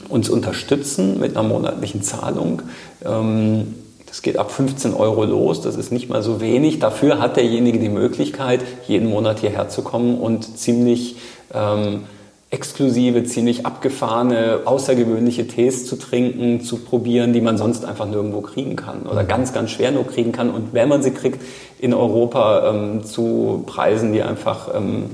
uns 0.09 0.29
unterstützen 0.29 1.21
mit 1.21 1.37
einer 1.37 1.47
monatlichen 1.47 2.03
Zahlung. 2.03 2.63
Ähm, 3.05 3.75
das 4.07 4.23
geht 4.23 4.39
ab 4.39 4.51
15 4.51 4.95
Euro 4.95 5.25
los, 5.25 5.61
das 5.61 5.77
ist 5.77 5.93
nicht 5.93 6.09
mal 6.09 6.23
so 6.23 6.41
wenig. 6.41 6.79
Dafür 6.79 7.21
hat 7.21 7.37
derjenige 7.37 7.79
die 7.79 7.89
Möglichkeit, 7.89 8.61
jeden 8.89 9.11
Monat 9.11 9.41
hierher 9.41 9.69
zu 9.69 9.83
kommen 9.83 10.19
und 10.19 10.59
ziemlich 10.59 11.17
ähm, 11.53 12.05
exklusive, 12.51 13.25
ziemlich 13.25 13.67
abgefahrene, 13.67 14.61
außergewöhnliche 14.65 15.49
Tees 15.49 15.87
zu 15.87 15.97
trinken, 15.97 16.61
zu 16.61 16.79
probieren, 16.79 17.33
die 17.33 17.41
man 17.41 17.59
sonst 17.59 17.85
einfach 17.85 18.07
nirgendwo 18.07 18.41
kriegen 18.41 18.77
kann 18.77 19.03
oder 19.03 19.25
mhm. 19.25 19.29
ganz, 19.29 19.53
ganz 19.53 19.71
schwer 19.71 19.91
nur 19.91 20.07
kriegen 20.07 20.33
kann. 20.33 20.51
Und 20.51 20.73
wenn 20.73 20.89
man 20.89 21.03
sie 21.03 21.11
kriegt, 21.11 21.41
in 21.79 21.93
Europa 21.93 22.71
ähm, 22.71 23.05
zu 23.05 23.65
Preisen, 23.67 24.13
die 24.13 24.23
einfach 24.23 24.75
ähm, 24.75 25.11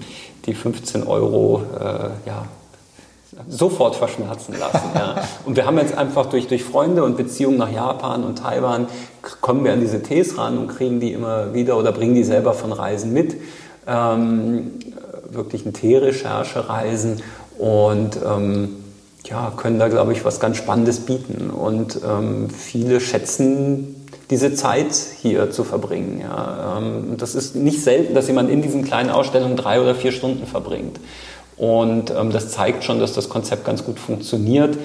die 0.47 0.55
15 0.55 1.05
Euro 1.05 1.63
äh, 1.79 2.29
ja, 2.29 2.45
sofort 3.49 3.97
verschmerzen 3.97 4.55
lassen. 4.59 4.91
Ja. 4.95 5.17
Und 5.45 5.57
wir 5.57 5.67
haben 5.67 5.79
jetzt 5.79 5.97
einfach 5.97 6.27
durch, 6.27 6.47
durch 6.49 6.63
Freunde 6.63 7.03
und 7.03 7.17
Beziehungen 7.17 7.57
nach 7.57 7.73
Japan 7.73 8.25
und 8.25 8.39
Taiwan, 8.39 8.87
kommen 9.41 9.65
wir 9.65 9.73
an 9.73 9.81
diese 9.81 10.03
Tees 10.03 10.37
ran 10.37 10.59
und 10.59 10.69
kriegen 10.69 11.01
die 11.01 11.13
immer 11.13 11.55
wieder 11.55 11.79
oder 11.79 11.93
bringen 11.93 12.15
die 12.15 12.25
selber 12.25 12.55
von 12.55 12.73
Reisen 12.73 13.13
mit. 13.13 13.37
Ähm, 13.87 14.73
wirklichen 15.35 15.73
Tee-Recherche 15.73 16.69
reisen 16.69 17.23
und 17.59 18.19
ähm, 18.25 18.77
ja, 19.27 19.53
können 19.57 19.79
da, 19.79 19.89
glaube 19.89 20.13
ich, 20.13 20.25
was 20.25 20.41
ganz 20.41 20.57
Spannendes 20.57 21.01
bieten. 21.01 21.51
Und 21.51 22.01
ähm, 22.05 22.51
viele 22.51 23.01
schätzen 23.01 23.97
diese 24.31 24.55
Zeit 24.55 24.95
hier 25.21 25.51
zu 25.51 25.65
verbringen. 25.65 26.21
Ja. 26.21 26.79
Ähm, 26.79 27.17
das 27.19 27.35
ist 27.35 27.55
nicht 27.55 27.83
selten, 27.83 28.15
dass 28.15 28.27
jemand 28.27 28.51
in 28.51 28.63
diesen 28.63 28.85
kleinen 28.85 29.11
Ausstellungen 29.11 29.57
drei 29.57 29.81
oder 29.81 29.95
vier 29.95 30.13
Stunden 30.13 30.47
verbringt. 30.47 30.99
Und 31.57 32.11
ähm, 32.11 32.31
das 32.31 32.51
zeigt 32.51 32.83
schon, 32.83 32.99
dass 32.99 33.13
das 33.13 33.29
Konzept 33.29 33.65
ganz 33.65 33.85
gut 33.85 33.99
funktioniert, 33.99 34.77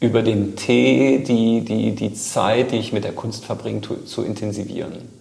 über 0.00 0.22
den 0.22 0.54
Tee 0.54 1.24
die, 1.26 1.62
die, 1.64 1.94
die 1.94 2.14
Zeit, 2.14 2.70
die 2.70 2.76
ich 2.76 2.92
mit 2.92 3.04
der 3.04 3.12
Kunst 3.12 3.44
verbringe, 3.44 3.80
zu, 3.80 3.96
zu 4.04 4.22
intensivieren. 4.22 5.17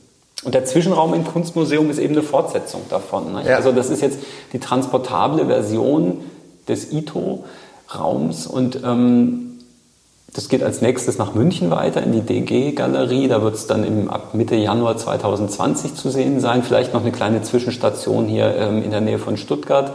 Und 0.48 0.56
der 0.56 0.64
Zwischenraum 0.64 1.14
im 1.14 1.26
Kunstmuseum 1.26 1.90
ist 1.90 2.00
eben 2.00 2.14
eine 2.14 2.24
Fortsetzung 2.24 2.84
davon. 2.88 3.38
Ja. 3.46 3.58
Also 3.58 3.74
das 3.74 3.90
ist 3.90 4.02
jetzt 4.02 4.20
die 4.54 4.60
transportable 4.60 5.46
Version 5.48 6.22
des 6.70 6.94
ITO-Raums 6.94 8.48
und 8.48 8.80
ähm, 8.82 9.60
das 10.34 10.48
geht 10.48 10.64
als 10.64 10.82
nächstes 10.82 11.18
nach 11.18 11.36
München 11.36 11.70
weiter 11.70 12.02
in 12.02 12.14
die 12.14 12.22
DG-Galerie. 12.22 13.28
Da 13.28 13.42
wird 13.42 13.56
es 13.56 13.68
dann 13.68 13.84
im, 13.84 14.10
ab 14.10 14.36
Mitte 14.36 14.56
Januar 14.56 14.96
2020 14.96 15.96
zu 15.96 16.10
sehen 16.10 16.40
sein. 16.40 16.64
Vielleicht 16.64 16.94
noch 16.94 17.02
eine 17.02 17.12
kleine 17.12 17.42
Zwischenstation 17.42 18.28
hier 18.28 18.56
ähm, 18.56 18.84
in 18.84 18.92
der 18.92 19.02
Nähe 19.02 19.20
von 19.20 19.36
Stuttgart. 19.36 19.92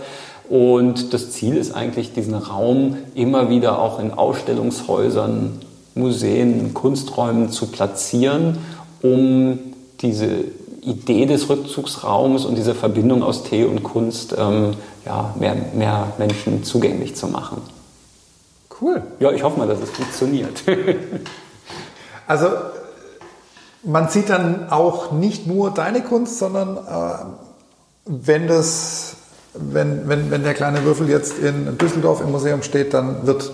Und 0.50 1.14
das 1.14 1.30
Ziel 1.30 1.56
ist 1.56 1.74
eigentlich, 1.74 2.12
diesen 2.12 2.34
Raum 2.34 2.98
immer 3.14 3.48
wieder 3.48 3.78
auch 3.78 3.98
in 3.98 4.12
Ausstellungshäusern, 4.12 5.60
Museen, 5.94 6.74
Kunsträumen 6.74 7.48
zu 7.48 7.68
platzieren, 7.68 8.58
um 9.00 9.71
diese 10.02 10.44
Idee 10.82 11.26
des 11.26 11.48
Rückzugsraums 11.48 12.44
und 12.44 12.56
diese 12.56 12.74
Verbindung 12.74 13.22
aus 13.22 13.44
Tee 13.44 13.64
und 13.64 13.82
Kunst 13.82 14.34
ähm, 14.36 14.74
ja, 15.06 15.34
mehr, 15.38 15.56
mehr 15.74 16.12
Menschen 16.18 16.64
zugänglich 16.64 17.14
zu 17.14 17.28
machen. 17.28 17.62
Cool. 18.80 19.02
Ja, 19.20 19.30
ich 19.30 19.42
hoffe 19.44 19.58
mal, 19.58 19.68
dass 19.68 19.80
es 19.80 19.90
funktioniert. 19.90 20.62
also 22.26 22.48
man 23.84 24.08
sieht 24.08 24.28
dann 24.28 24.70
auch 24.70 25.12
nicht 25.12 25.46
nur 25.46 25.70
deine 25.70 26.02
Kunst, 26.02 26.38
sondern 26.38 26.76
äh, 26.76 27.24
wenn 28.04 28.48
das 28.48 29.16
wenn, 29.54 30.08
wenn, 30.08 30.30
wenn 30.30 30.42
der 30.42 30.54
kleine 30.54 30.84
Würfel 30.84 31.08
jetzt 31.08 31.38
in 31.38 31.76
Düsseldorf 31.76 32.20
im 32.20 32.30
Museum 32.30 32.62
steht, 32.62 32.94
dann 32.94 33.26
wird 33.26 33.50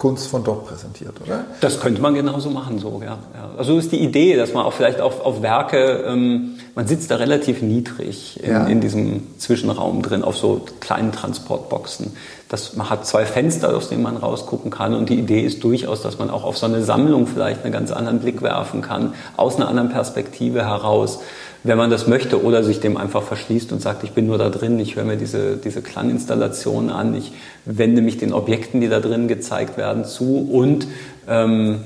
Kunst 0.00 0.28
von 0.28 0.42
dort 0.42 0.66
präsentiert, 0.66 1.12
oder? 1.22 1.44
Das 1.60 1.78
könnte 1.78 2.00
man 2.00 2.14
genauso 2.14 2.48
machen, 2.48 2.78
so, 2.78 3.02
ja. 3.04 3.18
ja. 3.34 3.50
Also 3.58 3.76
ist 3.76 3.92
die 3.92 4.00
Idee, 4.00 4.34
dass 4.34 4.54
man 4.54 4.64
auch 4.64 4.72
vielleicht 4.72 4.98
auf, 4.98 5.20
auf 5.20 5.42
Werke, 5.42 6.04
ähm, 6.06 6.54
man 6.74 6.86
sitzt 6.86 7.10
da 7.10 7.16
relativ 7.16 7.60
niedrig 7.60 8.42
in, 8.42 8.50
ja. 8.50 8.64
in 8.66 8.80
diesem 8.80 9.38
Zwischenraum 9.38 10.00
drin, 10.00 10.24
auf 10.24 10.38
so 10.38 10.62
kleinen 10.80 11.12
Transportboxen. 11.12 12.12
Das, 12.48 12.76
man 12.76 12.88
hat 12.88 13.06
zwei 13.06 13.26
Fenster, 13.26 13.76
aus 13.76 13.90
denen 13.90 14.02
man 14.02 14.16
rausgucken 14.16 14.70
kann 14.70 14.94
und 14.94 15.10
die 15.10 15.18
Idee 15.18 15.42
ist 15.42 15.62
durchaus, 15.62 16.00
dass 16.00 16.18
man 16.18 16.30
auch 16.30 16.44
auf 16.44 16.56
so 16.56 16.64
eine 16.64 16.82
Sammlung 16.82 17.26
vielleicht 17.26 17.64
einen 17.64 17.72
ganz 17.72 17.92
anderen 17.92 18.20
Blick 18.20 18.40
werfen 18.40 18.80
kann, 18.80 19.12
aus 19.36 19.56
einer 19.56 19.68
anderen 19.68 19.90
Perspektive 19.90 20.64
heraus 20.64 21.18
wenn 21.62 21.76
man 21.76 21.90
das 21.90 22.06
möchte 22.06 22.42
oder 22.42 22.64
sich 22.64 22.80
dem 22.80 22.96
einfach 22.96 23.22
verschließt 23.22 23.72
und 23.72 23.82
sagt, 23.82 24.04
ich 24.04 24.12
bin 24.12 24.26
nur 24.26 24.38
da 24.38 24.48
drin, 24.48 24.78
ich 24.78 24.96
höre 24.96 25.04
mir 25.04 25.16
diese, 25.16 25.56
diese 25.56 25.82
Klanginstallation 25.82 26.90
an, 26.90 27.14
ich 27.14 27.32
wende 27.64 28.02
mich 28.02 28.18
den 28.18 28.32
Objekten, 28.32 28.80
die 28.80 28.88
da 28.88 29.00
drin 29.00 29.28
gezeigt 29.28 29.76
werden, 29.76 30.04
zu 30.04 30.48
und 30.50 30.86
ähm, 31.28 31.80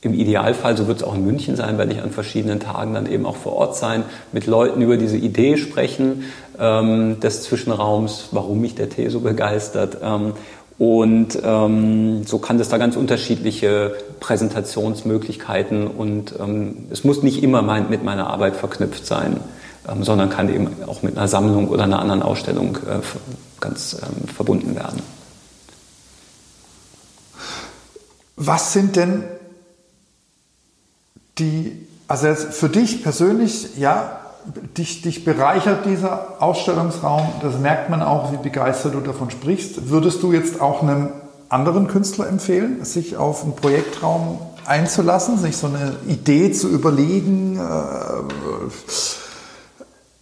im 0.00 0.14
Idealfall, 0.14 0.76
so 0.76 0.86
wird 0.86 0.98
es 0.98 1.02
auch 1.02 1.16
in 1.16 1.26
München 1.26 1.56
sein, 1.56 1.76
werde 1.76 1.92
ich 1.92 2.00
an 2.00 2.12
verschiedenen 2.12 2.60
Tagen 2.60 2.94
dann 2.94 3.10
eben 3.10 3.26
auch 3.26 3.34
vor 3.34 3.54
Ort 3.54 3.76
sein, 3.76 4.04
mit 4.30 4.46
Leuten 4.46 4.80
über 4.80 4.96
diese 4.96 5.16
Idee 5.16 5.56
sprechen 5.56 6.24
ähm, 6.58 7.18
des 7.18 7.42
Zwischenraums, 7.42 8.28
warum 8.30 8.60
mich 8.60 8.76
der 8.76 8.90
Tee 8.90 9.08
so 9.08 9.20
begeistert 9.20 9.98
ähm, 10.00 10.34
und 10.78 11.36
ähm, 11.42 12.24
so 12.24 12.38
kann 12.38 12.60
es 12.60 12.68
da 12.68 12.78
ganz 12.78 12.94
unterschiedliche 12.94 13.96
Präsentationsmöglichkeiten 14.20 15.88
und 15.88 16.34
ähm, 16.38 16.86
es 16.90 17.02
muss 17.02 17.24
nicht 17.24 17.42
immer 17.42 17.62
mein, 17.62 17.90
mit 17.90 18.04
meiner 18.04 18.28
Arbeit 18.28 18.54
verknüpft 18.54 19.04
sein, 19.04 19.40
ähm, 19.88 20.04
sondern 20.04 20.30
kann 20.30 20.48
eben 20.54 20.68
auch 20.86 21.02
mit 21.02 21.16
einer 21.16 21.26
Sammlung 21.26 21.68
oder 21.68 21.82
einer 21.82 21.98
anderen 21.98 22.22
Ausstellung 22.22 22.76
äh, 22.76 23.00
ganz 23.60 23.94
ähm, 23.94 24.28
verbunden 24.28 24.76
werden. 24.76 25.02
Was 28.36 28.72
sind 28.72 28.94
denn 28.94 29.24
die, 31.38 31.88
also 32.06 32.36
für 32.36 32.68
dich 32.68 33.02
persönlich, 33.02 33.76
ja, 33.78 34.20
dich, 34.76 35.02
dich 35.02 35.24
bereichert 35.24 35.84
dieser 35.84 36.42
Ausstellungsraum. 36.42 37.28
Das 37.42 37.58
merkt 37.58 37.90
man 37.90 38.02
auch, 38.02 38.32
wie 38.32 38.36
begeistert 38.36 38.94
du 38.94 39.00
davon 39.00 39.30
sprichst. 39.30 39.90
Würdest 39.90 40.22
du 40.22 40.32
jetzt 40.32 40.60
auch 40.60 40.82
einem 40.82 41.10
anderen 41.48 41.88
Künstler 41.88 42.28
empfehlen, 42.28 42.84
sich 42.84 43.16
auf 43.16 43.42
einen 43.42 43.56
Projektraum 43.56 44.38
einzulassen, 44.66 45.38
sich 45.38 45.56
so 45.56 45.66
eine 45.66 45.96
Idee 46.06 46.52
zu 46.52 46.68
überlegen? 46.68 47.56
Äh, 47.56 48.70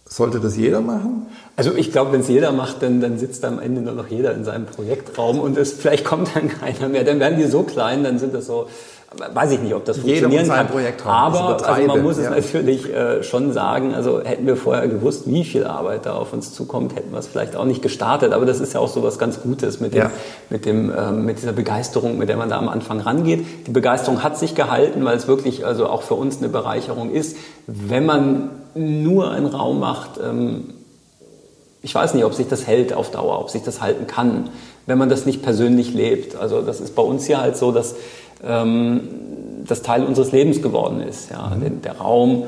sollte 0.05 0.39
das 0.39 0.57
jeder 0.57 0.81
machen? 0.81 1.27
Also 1.55 1.73
ich 1.75 1.91
glaube, 1.91 2.11
wenn 2.11 2.21
es 2.21 2.27
jeder 2.27 2.51
macht, 2.51 2.81
dann, 2.81 3.01
dann 3.01 3.17
sitzt 3.17 3.43
am 3.43 3.59
Ende 3.59 3.81
nur 3.81 3.93
noch 3.93 4.07
jeder 4.07 4.33
in 4.33 4.43
seinem 4.43 4.65
Projektraum 4.65 5.39
und 5.39 5.57
es, 5.57 5.73
vielleicht 5.73 6.05
kommt 6.05 6.35
dann 6.35 6.49
keiner 6.59 6.87
mehr. 6.87 7.03
Dann 7.03 7.19
werden 7.19 7.37
die 7.37 7.45
so 7.45 7.63
klein, 7.63 8.03
dann 8.03 8.19
sind 8.19 8.33
das 8.33 8.45
so 8.45 8.67
weiß 9.33 9.51
ich 9.51 9.59
nicht, 9.59 9.73
ob 9.73 9.85
das 9.85 9.97
funktionieren 9.97 10.47
kann. 10.47 10.67
Projekt 10.67 11.05
Aber 11.05 11.67
also 11.67 11.87
man 11.87 12.03
muss 12.03 12.17
es 12.17 12.25
ja. 12.25 12.29
natürlich 12.31 12.93
äh, 12.93 13.23
schon 13.23 13.51
sagen, 13.53 13.93
also 13.93 14.21
hätten 14.21 14.45
wir 14.45 14.55
vorher 14.55 14.87
gewusst, 14.87 15.23
wie 15.25 15.43
viel 15.43 15.65
Arbeit 15.65 16.05
da 16.05 16.15
auf 16.15 16.33
uns 16.33 16.53
zukommt, 16.53 16.95
hätten 16.95 17.11
wir 17.11 17.19
es 17.19 17.27
vielleicht 17.27 17.55
auch 17.55 17.65
nicht 17.65 17.81
gestartet. 17.81 18.33
Aber 18.33 18.45
das 18.45 18.59
ist 18.59 18.73
ja 18.73 18.79
auch 18.79 18.87
so 18.87 19.03
was 19.03 19.19
ganz 19.19 19.41
Gutes 19.41 19.79
mit, 19.79 19.93
dem, 19.93 19.99
ja. 19.99 20.11
mit, 20.49 20.65
dem, 20.65 20.91
äh, 20.91 21.11
mit 21.11 21.39
dieser 21.39 21.53
Begeisterung, 21.53 22.17
mit 22.17 22.29
der 22.29 22.37
man 22.37 22.49
da 22.49 22.57
am 22.57 22.69
Anfang 22.69 22.99
rangeht. 22.99 23.45
Die 23.67 23.71
Begeisterung 23.71 24.23
hat 24.23 24.37
sich 24.37 24.55
gehalten, 24.55 25.03
weil 25.05 25.17
es 25.17 25.27
wirklich 25.27 25.65
also 25.65 25.87
auch 25.87 26.01
für 26.01 26.15
uns 26.15 26.37
eine 26.37 26.49
Bereicherung 26.49 27.11
ist, 27.11 27.37
wenn 27.65 28.05
man 28.05 28.49
nur 28.75 29.31
einen 29.31 29.47
Raum 29.47 29.79
macht. 29.79 30.19
Ähm, 30.23 30.73
ich 31.81 31.93
weiß 31.93 32.13
nicht, 32.15 32.25
ob 32.25 32.33
sich 32.33 32.47
das 32.47 32.67
hält 32.67 32.93
auf 32.93 33.11
Dauer, 33.11 33.39
ob 33.39 33.49
sich 33.49 33.63
das 33.63 33.81
halten 33.81 34.07
kann, 34.07 34.49
wenn 34.87 34.97
man 34.97 35.09
das 35.09 35.25
nicht 35.25 35.41
persönlich 35.41 35.93
lebt. 35.93 36.35
Also 36.35 36.61
das 36.61 36.81
ist 36.81 36.95
bei 36.95 37.01
uns 37.01 37.27
ja 37.27 37.39
halt 37.39 37.55
so, 37.55 37.71
dass 37.71 37.95
das 38.39 39.81
Teil 39.81 40.03
unseres 40.05 40.31
Lebens 40.31 40.61
geworden 40.61 41.01
ist. 41.01 41.31
Ja. 41.31 41.49
Mhm. 41.55 41.81
Der 41.81 41.97
Raum, 41.97 42.43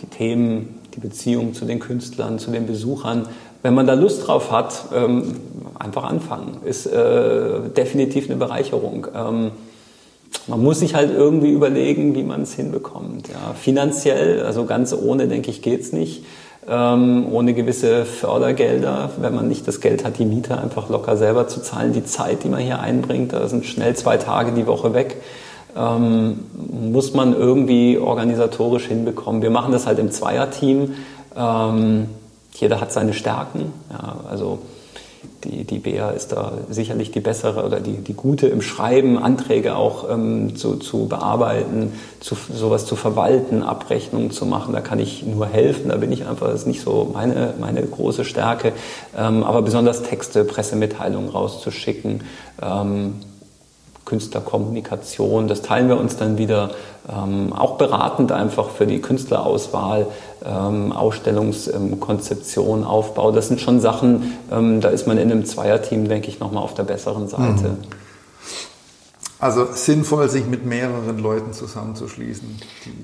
die 0.00 0.06
Themen, 0.06 0.80
die 0.94 1.00
Beziehung 1.00 1.54
zu 1.54 1.64
den 1.64 1.78
Künstlern, 1.78 2.38
zu 2.38 2.50
den 2.50 2.66
Besuchern. 2.66 3.28
Wenn 3.62 3.74
man 3.74 3.86
da 3.86 3.94
Lust 3.94 4.26
drauf 4.26 4.50
hat, 4.50 4.86
ähm, 4.94 5.36
einfach 5.78 6.04
anfangen. 6.04 6.58
Ist 6.64 6.86
äh, 6.86 7.68
definitiv 7.76 8.28
eine 8.28 8.36
Bereicherung. 8.36 9.08
Ähm, 9.14 9.50
man 10.46 10.62
muss 10.62 10.80
sich 10.80 10.94
halt 10.94 11.10
irgendwie 11.10 11.50
überlegen, 11.50 12.14
wie 12.14 12.22
man 12.22 12.42
es 12.42 12.54
hinbekommt. 12.54 13.28
Ja. 13.28 13.54
Finanziell, 13.54 14.42
also 14.42 14.64
ganz 14.64 14.92
ohne, 14.92 15.28
denke 15.28 15.50
ich, 15.50 15.62
geht's 15.62 15.92
nicht. 15.92 16.24
Ähm, 16.68 17.26
ohne 17.30 17.54
gewisse 17.54 18.04
Fördergelder, 18.04 19.10
wenn 19.20 19.34
man 19.34 19.46
nicht 19.46 19.68
das 19.68 19.80
Geld 19.80 20.04
hat, 20.04 20.18
die 20.18 20.24
Miete 20.24 20.58
einfach 20.58 20.88
locker 20.88 21.16
selber 21.16 21.46
zu 21.46 21.62
zahlen, 21.62 21.92
die 21.92 22.04
Zeit, 22.04 22.42
die 22.42 22.48
man 22.48 22.60
hier 22.60 22.80
einbringt, 22.80 23.32
da 23.32 23.46
sind 23.46 23.66
schnell 23.66 23.94
zwei 23.94 24.16
Tage 24.16 24.50
die 24.50 24.66
Woche 24.66 24.92
weg, 24.92 25.16
ähm, 25.76 26.40
muss 26.90 27.14
man 27.14 27.34
irgendwie 27.34 27.98
organisatorisch 27.98 28.86
hinbekommen. 28.86 29.42
Wir 29.42 29.50
machen 29.50 29.70
das 29.70 29.86
halt 29.86 30.00
im 30.00 30.10
Zweierteam. 30.10 30.94
Ähm, 31.36 32.06
jeder 32.52 32.80
hat 32.80 32.92
seine 32.92 33.12
Stärken. 33.12 33.72
Ja, 33.90 34.16
also 34.28 34.58
die, 35.46 35.64
die 35.64 35.78
BEA 35.78 36.10
ist 36.10 36.32
da 36.32 36.52
sicherlich 36.68 37.10
die 37.10 37.20
bessere 37.20 37.64
oder 37.64 37.80
die, 37.80 37.98
die 37.98 38.14
gute 38.14 38.46
im 38.48 38.62
Schreiben, 38.62 39.18
Anträge 39.18 39.76
auch 39.76 40.10
ähm, 40.10 40.56
zu, 40.56 40.76
zu 40.76 41.06
bearbeiten, 41.06 41.92
zu, 42.20 42.36
sowas 42.52 42.86
zu 42.86 42.96
verwalten, 42.96 43.62
Abrechnungen 43.62 44.30
zu 44.30 44.46
machen. 44.46 44.74
Da 44.74 44.80
kann 44.80 44.98
ich 44.98 45.24
nur 45.24 45.46
helfen. 45.46 45.88
Da 45.88 45.96
bin 45.96 46.12
ich 46.12 46.26
einfach, 46.26 46.48
das 46.48 46.62
ist 46.62 46.66
nicht 46.66 46.80
so 46.80 47.10
meine, 47.12 47.54
meine 47.60 47.82
große 47.82 48.24
Stärke. 48.24 48.72
Ähm, 49.16 49.42
aber 49.42 49.62
besonders 49.62 50.02
Texte, 50.02 50.44
Pressemitteilungen 50.44 51.30
rauszuschicken, 51.30 52.22
ähm, 52.62 53.14
Künstlerkommunikation. 54.06 55.48
Das 55.48 55.60
teilen 55.60 55.88
wir 55.88 56.00
uns 56.00 56.16
dann 56.16 56.38
wieder 56.38 56.70
ähm, 57.08 57.52
auch 57.52 57.76
beratend 57.76 58.32
einfach 58.32 58.70
für 58.70 58.86
die 58.86 59.00
Künstlerauswahl, 59.00 60.06
ähm, 60.44 60.92
Ausstellungskonzeption, 60.92 62.84
Aufbau. 62.84 63.32
Das 63.32 63.48
sind 63.48 63.60
schon 63.60 63.80
Sachen, 63.80 64.38
ähm, 64.50 64.80
da 64.80 64.88
ist 64.88 65.06
man 65.06 65.18
in 65.18 65.30
einem 65.30 65.44
Zweierteam, 65.44 66.08
denke 66.08 66.28
ich, 66.28 66.40
nochmal 66.40 66.62
auf 66.62 66.72
der 66.72 66.84
besseren 66.84 67.28
Seite. 67.28 67.42
Mhm. 67.68 68.05
Also 69.46 69.64
sinnvoll, 69.72 70.28
sich 70.28 70.44
mit 70.46 70.66
mehreren 70.66 71.20
Leuten 71.20 71.52
zusammenzuschließen. 71.52 72.48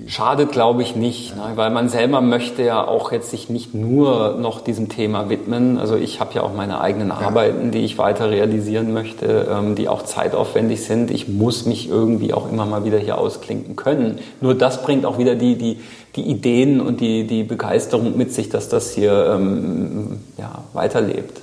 Schadet, 0.07 0.51
glaube 0.51 0.81
ich, 0.81 0.93
nicht, 0.93 1.37
ne? 1.37 1.53
weil 1.55 1.69
man 1.69 1.87
selber 1.87 2.19
möchte 2.19 2.63
ja 2.63 2.85
auch 2.85 3.13
jetzt 3.13 3.29
sich 3.29 3.49
nicht 3.49 3.73
nur 3.73 4.35
noch 4.37 4.59
diesem 4.59 4.89
Thema 4.89 5.29
widmen. 5.29 5.77
Also 5.77 5.95
ich 5.95 6.19
habe 6.19 6.33
ja 6.33 6.41
auch 6.41 6.53
meine 6.53 6.81
eigenen 6.81 7.07
ja. 7.07 7.15
Arbeiten, 7.15 7.71
die 7.71 7.85
ich 7.85 7.97
weiter 7.97 8.29
realisieren 8.29 8.91
möchte, 8.91 9.47
ähm, 9.49 9.75
die 9.75 9.87
auch 9.87 10.03
zeitaufwendig 10.03 10.83
sind. 10.83 11.11
Ich 11.11 11.29
muss 11.29 11.65
mich 11.65 11.87
irgendwie 11.87 12.33
auch 12.33 12.51
immer 12.51 12.65
mal 12.65 12.83
wieder 12.83 12.97
hier 12.97 13.19
ausklinken 13.19 13.77
können. 13.77 14.19
Nur 14.41 14.53
das 14.53 14.83
bringt 14.83 15.05
auch 15.05 15.17
wieder 15.17 15.35
die, 15.35 15.57
die, 15.57 15.79
die 16.17 16.23
Ideen 16.23 16.81
und 16.81 16.99
die, 16.99 17.25
die 17.25 17.43
Begeisterung 17.45 18.17
mit 18.17 18.33
sich, 18.33 18.49
dass 18.49 18.67
das 18.67 18.91
hier 18.91 19.33
ähm, 19.33 20.19
ja, 20.37 20.61
weiterlebt. 20.73 21.39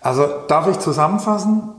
Also 0.00 0.28
darf 0.46 0.68
ich 0.68 0.78
zusammenfassen? 0.78 1.72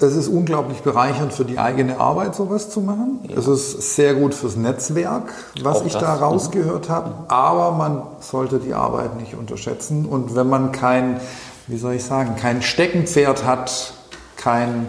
Es 0.00 0.16
ist 0.16 0.28
unglaublich 0.28 0.80
bereichernd 0.80 1.32
für 1.32 1.44
die 1.44 1.58
eigene 1.58 2.00
Arbeit, 2.00 2.34
sowas 2.34 2.70
zu 2.70 2.80
machen. 2.80 3.20
Ja. 3.28 3.38
Es 3.38 3.46
ist 3.46 3.94
sehr 3.94 4.14
gut 4.14 4.34
fürs 4.34 4.56
Netzwerk, 4.56 5.32
was 5.62 5.78
Auch 5.78 5.86
ich 5.86 5.92
das. 5.92 6.02
da 6.02 6.14
rausgehört 6.14 6.88
habe. 6.88 7.12
Aber 7.28 7.72
man 7.72 8.02
sollte 8.20 8.58
die 8.58 8.74
Arbeit 8.74 9.16
nicht 9.16 9.34
unterschätzen. 9.34 10.06
Und 10.06 10.34
wenn 10.34 10.48
man 10.48 10.72
kein, 10.72 11.20
wie 11.66 11.76
soll 11.76 11.94
ich 11.94 12.04
sagen, 12.04 12.36
kein 12.36 12.62
Steckenpferd 12.62 13.44
hat, 13.44 13.94
kein, 14.36 14.88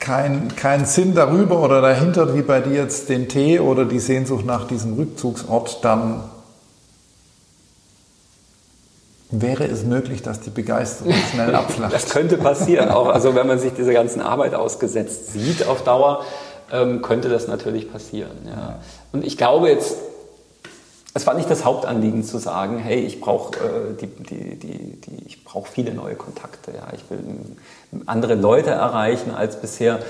kein, 0.00 0.54
kein 0.56 0.86
Sinn 0.86 1.14
darüber 1.14 1.60
oder 1.62 1.80
dahinter, 1.80 2.34
wie 2.34 2.42
bei 2.42 2.60
dir 2.60 2.74
jetzt 2.74 3.08
den 3.08 3.28
Tee 3.28 3.60
oder 3.60 3.84
die 3.84 4.00
Sehnsucht 4.00 4.46
nach 4.46 4.66
diesem 4.66 4.94
Rückzugsort, 4.94 5.84
dann 5.84 6.24
Wäre 9.40 9.64
es 9.64 9.84
möglich, 9.84 10.22
dass 10.22 10.40
die 10.40 10.50
Begeisterung 10.50 11.12
schnell 11.32 11.54
abflacht? 11.54 11.92
das 11.92 12.08
könnte 12.08 12.36
passieren, 12.36 12.90
auch 12.90 13.08
also 13.08 13.34
wenn 13.34 13.46
man 13.46 13.58
sich 13.58 13.72
dieser 13.72 13.92
ganzen 13.92 14.20
Arbeit 14.20 14.54
ausgesetzt 14.54 15.32
sieht 15.32 15.66
auf 15.66 15.82
Dauer, 15.82 16.24
ähm, 16.72 17.02
könnte 17.02 17.28
das 17.28 17.48
natürlich 17.48 17.90
passieren. 17.90 18.36
Ja. 18.46 18.78
Und 19.12 19.24
ich 19.24 19.36
glaube 19.36 19.68
jetzt, 19.68 19.96
es 21.14 21.26
war 21.26 21.34
nicht 21.34 21.50
das 21.50 21.64
Hauptanliegen 21.64 22.24
zu 22.24 22.38
sagen, 22.38 22.78
hey, 22.78 23.00
ich 23.00 23.20
brauche 23.20 23.58
äh, 23.58 23.94
die, 24.00 24.06
die, 24.06 24.58
die, 24.58 25.00
die, 25.00 25.26
ich 25.26 25.44
brauche 25.44 25.70
viele 25.70 25.94
neue 25.94 26.14
Kontakte, 26.14 26.72
ja, 26.72 26.86
ich 26.92 27.08
will 27.10 27.18
andere 28.06 28.34
Leute 28.34 28.70
erreichen 28.70 29.32
als 29.34 29.60
bisher 29.60 30.00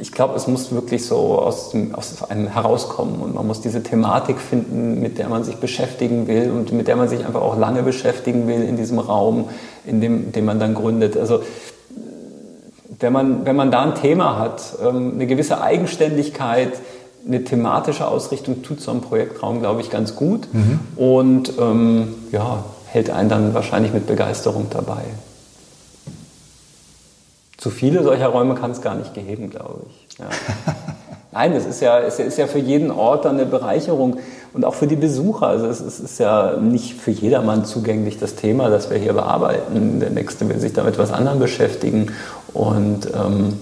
ich 0.00 0.12
glaube, 0.12 0.34
es 0.34 0.46
muss 0.46 0.72
wirklich 0.72 1.04
so 1.04 1.38
aus, 1.38 1.70
dem, 1.70 1.94
aus 1.94 2.22
einem 2.28 2.48
herauskommen 2.48 3.20
und 3.20 3.34
man 3.34 3.46
muss 3.46 3.60
diese 3.60 3.82
Thematik 3.82 4.38
finden, 4.38 5.00
mit 5.00 5.18
der 5.18 5.28
man 5.28 5.44
sich 5.44 5.56
beschäftigen 5.56 6.26
will 6.26 6.50
und 6.50 6.72
mit 6.72 6.88
der 6.88 6.96
man 6.96 7.08
sich 7.08 7.24
einfach 7.24 7.42
auch 7.42 7.58
lange 7.58 7.82
beschäftigen 7.82 8.46
will 8.46 8.62
in 8.62 8.76
diesem 8.76 8.98
Raum, 8.98 9.50
in 9.84 10.00
dem, 10.00 10.32
den 10.32 10.44
man 10.44 10.58
dann 10.58 10.74
gründet. 10.74 11.16
Also 11.16 11.40
wenn 12.98 13.12
man, 13.12 13.46
wenn 13.46 13.56
man 13.56 13.70
da 13.70 13.82
ein 13.82 13.94
Thema 13.94 14.38
hat, 14.38 14.74
ähm, 14.82 15.12
eine 15.14 15.26
gewisse 15.26 15.60
Eigenständigkeit, 15.60 16.72
eine 17.26 17.44
thematische 17.44 18.08
Ausrichtung 18.08 18.62
tut 18.62 18.80
so 18.80 18.90
ein 18.90 19.02
Projektraum, 19.02 19.60
glaube 19.60 19.82
ich, 19.82 19.90
ganz 19.90 20.16
gut 20.16 20.48
mhm. 20.52 20.80
und 20.96 21.52
ähm, 21.58 22.14
ja, 22.32 22.64
hält 22.86 23.10
einen 23.10 23.28
dann 23.28 23.54
wahrscheinlich 23.54 23.92
mit 23.92 24.06
Begeisterung 24.06 24.66
dabei. 24.70 25.02
Zu 27.60 27.68
viele 27.68 28.02
solcher 28.02 28.28
Räume 28.28 28.54
kann 28.54 28.70
es 28.70 28.80
gar 28.80 28.94
nicht 28.94 29.12
geben, 29.12 29.50
glaube 29.50 29.82
ich. 29.86 30.18
Ja. 30.18 30.24
Nein, 31.32 31.52
es 31.52 31.66
ist 31.66 31.80
ja, 31.80 32.00
es 32.00 32.18
ist 32.18 32.38
ja 32.38 32.46
für 32.46 32.58
jeden 32.58 32.90
Ort 32.90 33.26
dann 33.26 33.36
eine 33.36 33.44
Bereicherung 33.44 34.16
und 34.54 34.64
auch 34.64 34.74
für 34.74 34.86
die 34.86 34.96
Besucher. 34.96 35.46
Also 35.48 35.66
es 35.66 35.80
ist, 35.82 35.98
es 35.98 36.00
ist 36.00 36.18
ja 36.20 36.56
nicht 36.56 36.94
für 36.94 37.10
jedermann 37.10 37.66
zugänglich, 37.66 38.18
das 38.18 38.34
Thema, 38.34 38.70
das 38.70 38.88
wir 38.88 38.96
hier 38.96 39.12
bearbeiten. 39.12 40.00
Der 40.00 40.08
Nächste 40.08 40.48
will 40.48 40.58
sich 40.58 40.72
damit 40.72 40.98
was 40.98 41.12
anderem 41.12 41.38
beschäftigen. 41.38 42.12
Und 42.54 43.08
ähm, 43.14 43.58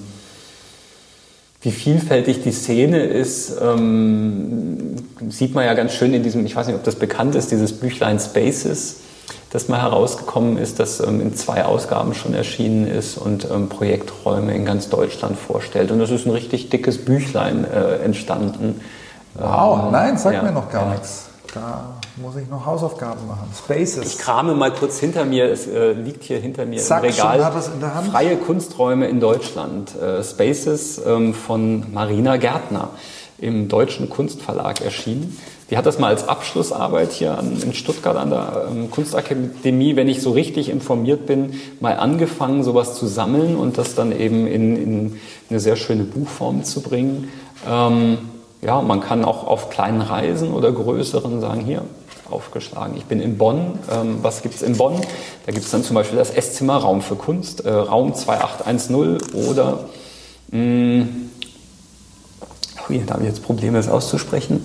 wie 1.60 1.72
vielfältig 1.72 2.44
die 2.44 2.52
Szene 2.52 3.02
ist, 3.02 3.56
ähm, 3.60 4.94
sieht 5.28 5.56
man 5.56 5.64
ja 5.64 5.74
ganz 5.74 5.92
schön 5.92 6.14
in 6.14 6.22
diesem, 6.22 6.46
ich 6.46 6.54
weiß 6.54 6.68
nicht, 6.68 6.76
ob 6.76 6.84
das 6.84 6.94
bekannt 6.94 7.34
ist, 7.34 7.50
dieses 7.50 7.72
Büchlein 7.72 8.20
Spaces, 8.20 9.00
das 9.50 9.68
mal 9.68 9.80
herausgekommen 9.80 10.58
ist, 10.58 10.78
das 10.78 11.00
ähm, 11.00 11.20
in 11.20 11.34
zwei 11.34 11.64
Ausgaben 11.64 12.14
schon 12.14 12.34
erschienen 12.34 12.86
ist 12.86 13.16
und 13.16 13.48
ähm, 13.50 13.68
Projekträume 13.68 14.54
in 14.54 14.64
ganz 14.64 14.90
Deutschland 14.90 15.38
vorstellt. 15.38 15.90
Und 15.90 15.98
das 15.98 16.10
ist 16.10 16.26
ein 16.26 16.32
richtig 16.32 16.68
dickes 16.68 17.04
Büchlein 17.04 17.64
äh, 17.64 17.96
entstanden. 17.96 18.80
Wow, 19.34 19.86
ähm, 19.86 19.92
nein, 19.92 20.18
sag 20.18 20.34
ja, 20.34 20.42
mir 20.42 20.52
noch 20.52 20.70
gar 20.70 20.86
ja. 20.86 20.92
nichts. 20.92 21.28
Da 21.54 21.94
muss 22.16 22.36
ich 22.36 22.48
noch 22.48 22.66
Hausaufgaben 22.66 23.26
machen. 23.26 23.48
Spaces. 23.56 24.04
Ich 24.04 24.18
krame 24.18 24.54
mal 24.54 24.72
kurz 24.72 24.98
hinter 24.98 25.24
mir, 25.24 25.50
es 25.50 25.66
äh, 25.66 25.92
liegt 25.92 26.24
hier 26.24 26.38
hinter 26.38 26.66
mir 26.66 26.78
Zack, 26.78 27.04
im 27.04 27.10
Regal. 27.10 27.44
Hat 27.44 27.54
das 27.54 27.68
in 27.68 27.80
der 27.80 27.94
Hand. 27.94 28.08
Freie 28.08 28.36
Kunsträume 28.36 29.08
in 29.08 29.18
Deutschland. 29.18 29.94
Äh, 29.96 30.22
Spaces 30.22 31.00
ähm, 31.06 31.32
von 31.32 31.92
Marina 31.92 32.36
Gärtner 32.36 32.90
im 33.38 33.68
Deutschen 33.68 34.10
Kunstverlag 34.10 34.82
erschienen. 34.82 35.38
Die 35.70 35.76
hat 35.76 35.84
das 35.84 35.98
mal 35.98 36.08
als 36.08 36.26
Abschlussarbeit 36.26 37.12
hier 37.12 37.36
an, 37.36 37.60
in 37.62 37.74
Stuttgart 37.74 38.16
an 38.16 38.30
der 38.30 38.68
ähm, 38.70 38.90
Kunstakademie, 38.90 39.96
wenn 39.96 40.08
ich 40.08 40.22
so 40.22 40.30
richtig 40.30 40.70
informiert 40.70 41.26
bin, 41.26 41.54
mal 41.80 41.98
angefangen, 41.98 42.62
sowas 42.62 42.94
zu 42.94 43.06
sammeln 43.06 43.56
und 43.56 43.76
das 43.76 43.94
dann 43.94 44.18
eben 44.18 44.46
in, 44.46 44.76
in 44.76 45.16
eine 45.50 45.60
sehr 45.60 45.76
schöne 45.76 46.04
Buchform 46.04 46.64
zu 46.64 46.80
bringen. 46.80 47.28
Ähm, 47.68 48.18
ja, 48.62 48.80
man 48.80 49.00
kann 49.00 49.24
auch 49.24 49.46
auf 49.46 49.68
kleinen 49.68 50.00
Reisen 50.00 50.52
oder 50.52 50.72
größeren 50.72 51.40
sagen, 51.40 51.60
hier, 51.60 51.82
aufgeschlagen. 52.30 52.96
Ich 52.96 53.04
bin 53.04 53.20
in 53.20 53.38
Bonn. 53.38 53.78
Ähm, 53.90 54.18
was 54.22 54.42
gibt 54.42 54.54
es 54.54 54.62
in 54.62 54.76
Bonn? 54.76 55.00
Da 55.46 55.52
gibt 55.52 55.64
es 55.64 55.70
dann 55.70 55.82
zum 55.82 55.94
Beispiel 55.94 56.18
das 56.18 56.30
Esszimmer 56.30 56.76
Raum 56.76 57.02
für 57.02 57.16
Kunst, 57.16 57.64
äh, 57.64 57.70
Raum 57.70 58.14
2810 58.14 59.18
oder, 59.48 59.88
mh, 60.50 60.58
hm, 60.58 61.30
ui, 62.88 63.02
da 63.06 63.14
habe 63.14 63.24
ich 63.24 63.28
jetzt 63.28 63.42
Probleme, 63.42 63.76
das 63.78 63.88
auszusprechen, 63.88 64.62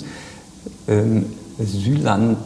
ähm, 0.88 1.26
Syland 1.60 2.38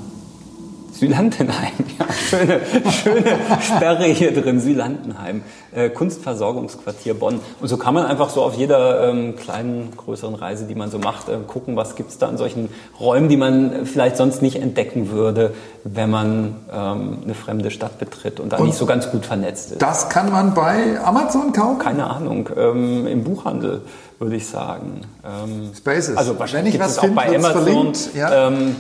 Sülantenheim, 1.00 1.74
ja, 2.00 2.12
schöne, 2.12 2.62
schöne 2.92 3.38
Sperre 3.62 4.06
hier 4.06 4.34
drin, 4.34 4.60
Sülantenheim, 4.60 5.44
äh, 5.76 5.90
Kunstversorgungsquartier 5.90 7.14
Bonn. 7.14 7.40
Und 7.62 7.68
so 7.68 7.78
kann 7.78 7.94
man 7.94 8.06
einfach 8.06 8.30
so 8.30 8.42
auf 8.42 8.56
jeder 8.56 9.10
ähm, 9.10 9.36
kleinen, 9.36 9.92
größeren 9.96 10.34
Reise, 10.36 10.66
die 10.66 10.76
man 10.76 10.90
so 10.90 10.98
macht, 10.98 11.30
äh, 11.30 11.38
gucken, 11.46 11.76
was 11.76 11.96
gibt's 11.96 12.18
da 12.18 12.30
in 12.30 12.38
solchen 12.38 12.70
Räumen, 13.00 13.30
die 13.30 13.38
man 13.38 13.86
vielleicht 13.86 14.18
sonst 14.18 14.42
nicht 14.42 14.56
entdecken 14.56 15.12
würde, 15.12 15.54
wenn 15.84 16.10
man 16.10 16.56
ähm, 16.74 17.20
eine 17.24 17.36
fremde 17.36 17.70
Stadt 17.70 18.00
betritt 18.00 18.40
und 18.40 18.54
da 18.54 18.58
und 18.58 18.66
nicht 18.66 18.78
so 18.78 18.86
ganz 18.86 19.12
gut 19.12 19.26
vernetzt 19.26 19.74
ist. 19.74 19.82
Das 19.82 20.10
kann 20.10 20.32
man 20.32 20.54
bei 20.54 21.00
Amazon 21.04 21.54
kaufen? 21.54 21.80
Keine 21.80 22.08
Ahnung, 22.10 22.50
ähm, 22.58 23.06
im 23.06 23.24
Buchhandel 23.24 23.82
würde 24.20 24.36
ich 24.36 24.48
sagen. 24.48 25.02
Ähm, 25.24 25.72
Spaces. 25.78 26.18
Also 26.18 26.40
wahrscheinlich 26.40 26.74
gibt 26.74 26.86
es 26.86 26.98
auch 26.98 27.08
bei 27.10 27.36
Amazon. 27.36 27.94
Ja. 28.16 28.48
Ähm, 28.48 28.76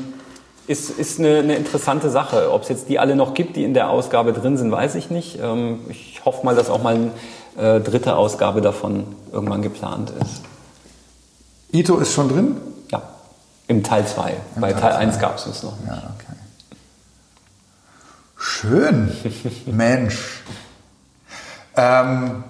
ist, 0.68 0.90
ist 0.90 1.20
eine, 1.20 1.40
eine 1.40 1.56
interessante 1.56 2.10
Sache. 2.10 2.52
Ob 2.52 2.64
es 2.64 2.70
jetzt 2.70 2.90
die 2.90 3.00
alle 3.00 3.16
noch 3.16 3.34
gibt, 3.34 3.56
die 3.56 3.64
in 3.64 3.74
der 3.74 3.90
Ausgabe 3.90 4.34
drin 4.34 4.58
sind, 4.58 4.72
weiß 4.72 4.96
ich 4.96 5.10
nicht. 5.10 5.40
Ähm, 5.42 5.80
ich 5.90 6.22
hoffe 6.26 6.46
mal, 6.46 6.56
dass 6.56 6.70
auch 6.70 6.84
mal 6.84 6.96
eine 7.56 7.78
äh, 7.78 7.82
dritte 7.82 8.16
Ausgabe 8.16 8.62
davon 8.62 9.16
irgendwann 9.32 9.62
geplant 9.62 10.12
ist. 10.22 10.42
Ito 11.72 11.98
ist 11.98 12.14
schon 12.14 12.30
drin? 12.30 12.58
Ja, 12.92 13.02
im 13.68 13.84
Teil 13.84 14.06
2. 14.06 14.36
Bei 14.56 14.74
Teil, 14.74 14.82
Teil 14.82 14.94
1 14.94 15.20
gab 15.20 15.38
es 15.38 15.46
es 15.46 15.64
noch 15.64 15.78
nicht. 15.80 15.88
Ja, 15.88 16.14
okay. 16.16 16.38
Schön. 18.38 19.12
Mensch. 19.66 20.44
Ähm, 21.76 22.44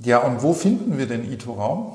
ja, 0.00 0.18
und 0.18 0.42
wo 0.42 0.52
finden 0.52 0.98
wir 0.98 1.06
den 1.06 1.30
Ito-Raum? 1.30 1.94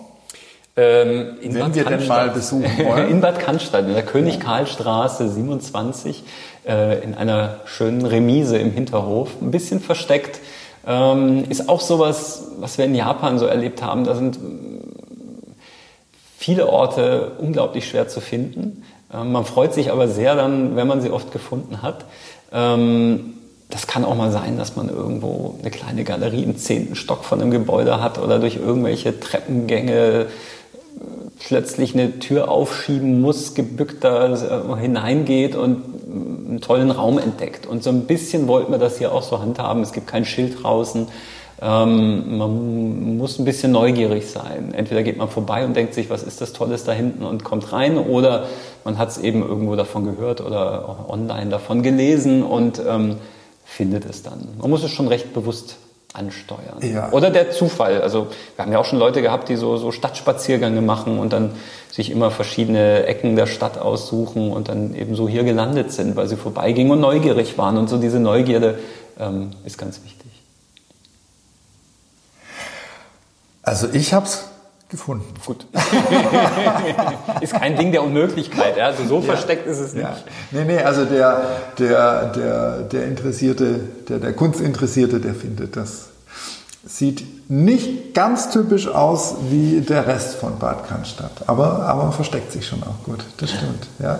Ähm, 0.75 1.37
in 1.41 1.53
Wenn 1.53 1.61
Bad 1.61 1.75
wir 1.75 1.85
denn 1.85 2.07
mal 2.07 2.29
besuchen 2.29 2.63
wollen. 2.85 3.09
in 3.09 3.21
Bad 3.21 3.39
Cannstatt, 3.39 3.85
in 3.85 3.93
der 3.93 4.03
König-Karl-Straße 4.03 5.29
27, 5.29 6.23
äh, 6.67 7.03
in 7.03 7.13
einer 7.13 7.59
schönen 7.65 8.05
Remise 8.05 8.57
im 8.57 8.71
Hinterhof, 8.71 9.29
ein 9.41 9.51
bisschen 9.51 9.79
versteckt. 9.79 10.39
Ähm, 10.85 11.45
ist 11.49 11.69
auch 11.69 11.79
sowas, 11.79 12.47
was 12.59 12.77
wir 12.77 12.85
in 12.85 12.95
Japan 12.95 13.37
so 13.37 13.45
erlebt 13.45 13.83
haben. 13.83 14.03
Da 14.03 14.15
sind 14.15 14.39
viele 16.37 16.67
Orte 16.67 17.33
unglaublich 17.37 17.87
schwer 17.87 18.07
zu 18.07 18.19
finden. 18.19 18.83
Ähm, 19.13 19.31
man 19.31 19.45
freut 19.45 19.73
sich 19.73 19.91
aber 19.91 20.07
sehr 20.07 20.35
dann, 20.35 20.75
wenn 20.75 20.87
man 20.87 21.01
sie 21.01 21.11
oft 21.11 21.31
gefunden 21.31 21.83
hat. 21.83 22.05
Ähm, 22.51 23.35
das 23.69 23.87
kann 23.87 24.05
auch 24.05 24.15
mal 24.15 24.31
sein, 24.31 24.57
dass 24.57 24.75
man 24.75 24.89
irgendwo 24.89 25.55
eine 25.59 25.71
kleine 25.71 26.03
Galerie 26.03 26.43
im 26.43 26.57
zehnten 26.57 26.95
Stock 26.95 27.23
von 27.23 27.41
einem 27.41 27.49
Gebäude 27.49 28.01
hat 28.01 28.19
oder 28.19 28.39
durch 28.39 28.57
irgendwelche 28.57 29.19
Treppengänge 29.19 30.27
plötzlich 31.39 31.93
eine 31.93 32.19
Tür 32.19 32.49
aufschieben 32.49 33.21
muss, 33.21 33.53
gebückt 33.53 34.03
da 34.03 34.33
äh, 34.33 34.79
hineingeht 34.79 35.55
und 35.55 35.83
einen 36.05 36.61
tollen 36.61 36.91
Raum 36.91 37.17
entdeckt. 37.17 37.65
Und 37.65 37.83
so 37.83 37.89
ein 37.89 38.05
bisschen 38.05 38.47
wollten 38.47 38.71
wir 38.71 38.79
das 38.79 38.97
hier 38.97 39.11
auch 39.13 39.23
so 39.23 39.39
handhaben. 39.39 39.81
Es 39.81 39.93
gibt 39.93 40.07
kein 40.07 40.25
Schild 40.25 40.63
draußen. 40.63 41.07
Ähm, 41.61 42.37
man 42.37 43.17
muss 43.17 43.39
ein 43.39 43.45
bisschen 43.45 43.71
neugierig 43.71 44.27
sein. 44.27 44.73
Entweder 44.73 45.03
geht 45.03 45.17
man 45.17 45.29
vorbei 45.29 45.65
und 45.65 45.75
denkt 45.75 45.93
sich, 45.93 46.09
was 46.09 46.23
ist 46.23 46.41
das 46.41 46.53
Tolles 46.53 46.83
da 46.83 46.91
hinten 46.91 47.23
und 47.23 47.43
kommt 47.43 47.71
rein, 47.71 47.97
oder 47.97 48.47
man 48.83 48.97
hat 48.97 49.09
es 49.09 49.17
eben 49.17 49.41
irgendwo 49.41 49.75
davon 49.75 50.03
gehört 50.03 50.41
oder 50.41 51.05
online 51.07 51.49
davon 51.49 51.81
gelesen 51.81 52.43
und 52.43 52.81
ähm, 52.85 53.15
findet 53.63 54.05
es 54.05 54.23
dann. 54.23 54.49
Man 54.59 54.69
muss 54.69 54.83
es 54.83 54.91
schon 54.91 55.07
recht 55.07 55.33
bewusst 55.33 55.77
ansteuern. 56.13 56.77
Ja. 56.81 57.11
Oder 57.11 57.31
der 57.31 57.51
Zufall. 57.51 58.01
Also 58.01 58.27
wir 58.55 58.65
haben 58.65 58.71
ja 58.71 58.79
auch 58.79 58.85
schon 58.85 58.99
Leute 58.99 59.21
gehabt, 59.21 59.49
die 59.49 59.55
so, 59.55 59.77
so 59.77 59.91
Stadtspaziergänge 59.91 60.81
machen 60.81 61.19
und 61.19 61.33
dann 61.33 61.51
sich 61.91 62.11
immer 62.11 62.31
verschiedene 62.31 63.05
Ecken 63.05 63.35
der 63.35 63.47
Stadt 63.47 63.77
aussuchen 63.77 64.51
und 64.51 64.69
dann 64.69 64.95
eben 64.95 65.15
so 65.15 65.27
hier 65.27 65.43
gelandet 65.43 65.91
sind, 65.91 66.15
weil 66.15 66.27
sie 66.27 66.37
vorbeigingen 66.37 66.91
und 66.91 67.01
neugierig 67.01 67.57
waren. 67.57 67.77
Und 67.77 67.89
so 67.89 67.97
diese 67.97 68.19
Neugierde 68.19 68.79
ähm, 69.19 69.51
ist 69.65 69.77
ganz 69.77 70.03
wichtig. 70.03 70.31
Also 73.63 73.87
ich 73.91 74.13
habe 74.13 74.25
es 74.25 74.45
gefunden. 74.93 75.25
Gut. 75.45 75.65
ist 77.41 77.53
kein 77.53 77.75
Ding 77.75 77.91
der 77.91 78.03
Unmöglichkeit. 78.03 78.77
Ja? 78.77 78.85
Also 78.85 79.05
so 79.05 79.15
ja. 79.17 79.23
versteckt 79.23 79.67
ist 79.67 79.79
es 79.79 79.93
nicht. 79.93 80.03
Ja. 80.03 80.15
Nee, 80.51 80.63
nee, 80.65 80.77
also 80.77 81.03
der, 81.03 81.41
der, 81.77 82.27
der, 82.27 82.79
der 82.83 83.05
Interessierte, 83.07 83.79
der, 84.07 84.19
der 84.19 84.33
Kunstinteressierte, 84.33 85.19
der 85.19 85.33
findet 85.33 85.75
das. 85.75 86.09
Sieht 86.85 87.49
nicht 87.49 88.13
ganz 88.13 88.51
typisch 88.51 88.87
aus 88.87 89.35
wie 89.49 89.81
der 89.81 90.05
Rest 90.05 90.35
von 90.35 90.59
Bad 90.59 90.87
Cannstatt, 90.87 91.47
aber, 91.47 91.85
aber 91.85 92.11
versteckt 92.11 92.51
sich 92.51 92.67
schon 92.67 92.83
auch 92.83 93.03
gut. 93.03 93.23
Das 93.37 93.51
stimmt. 93.51 93.87
Ja. 93.99 94.19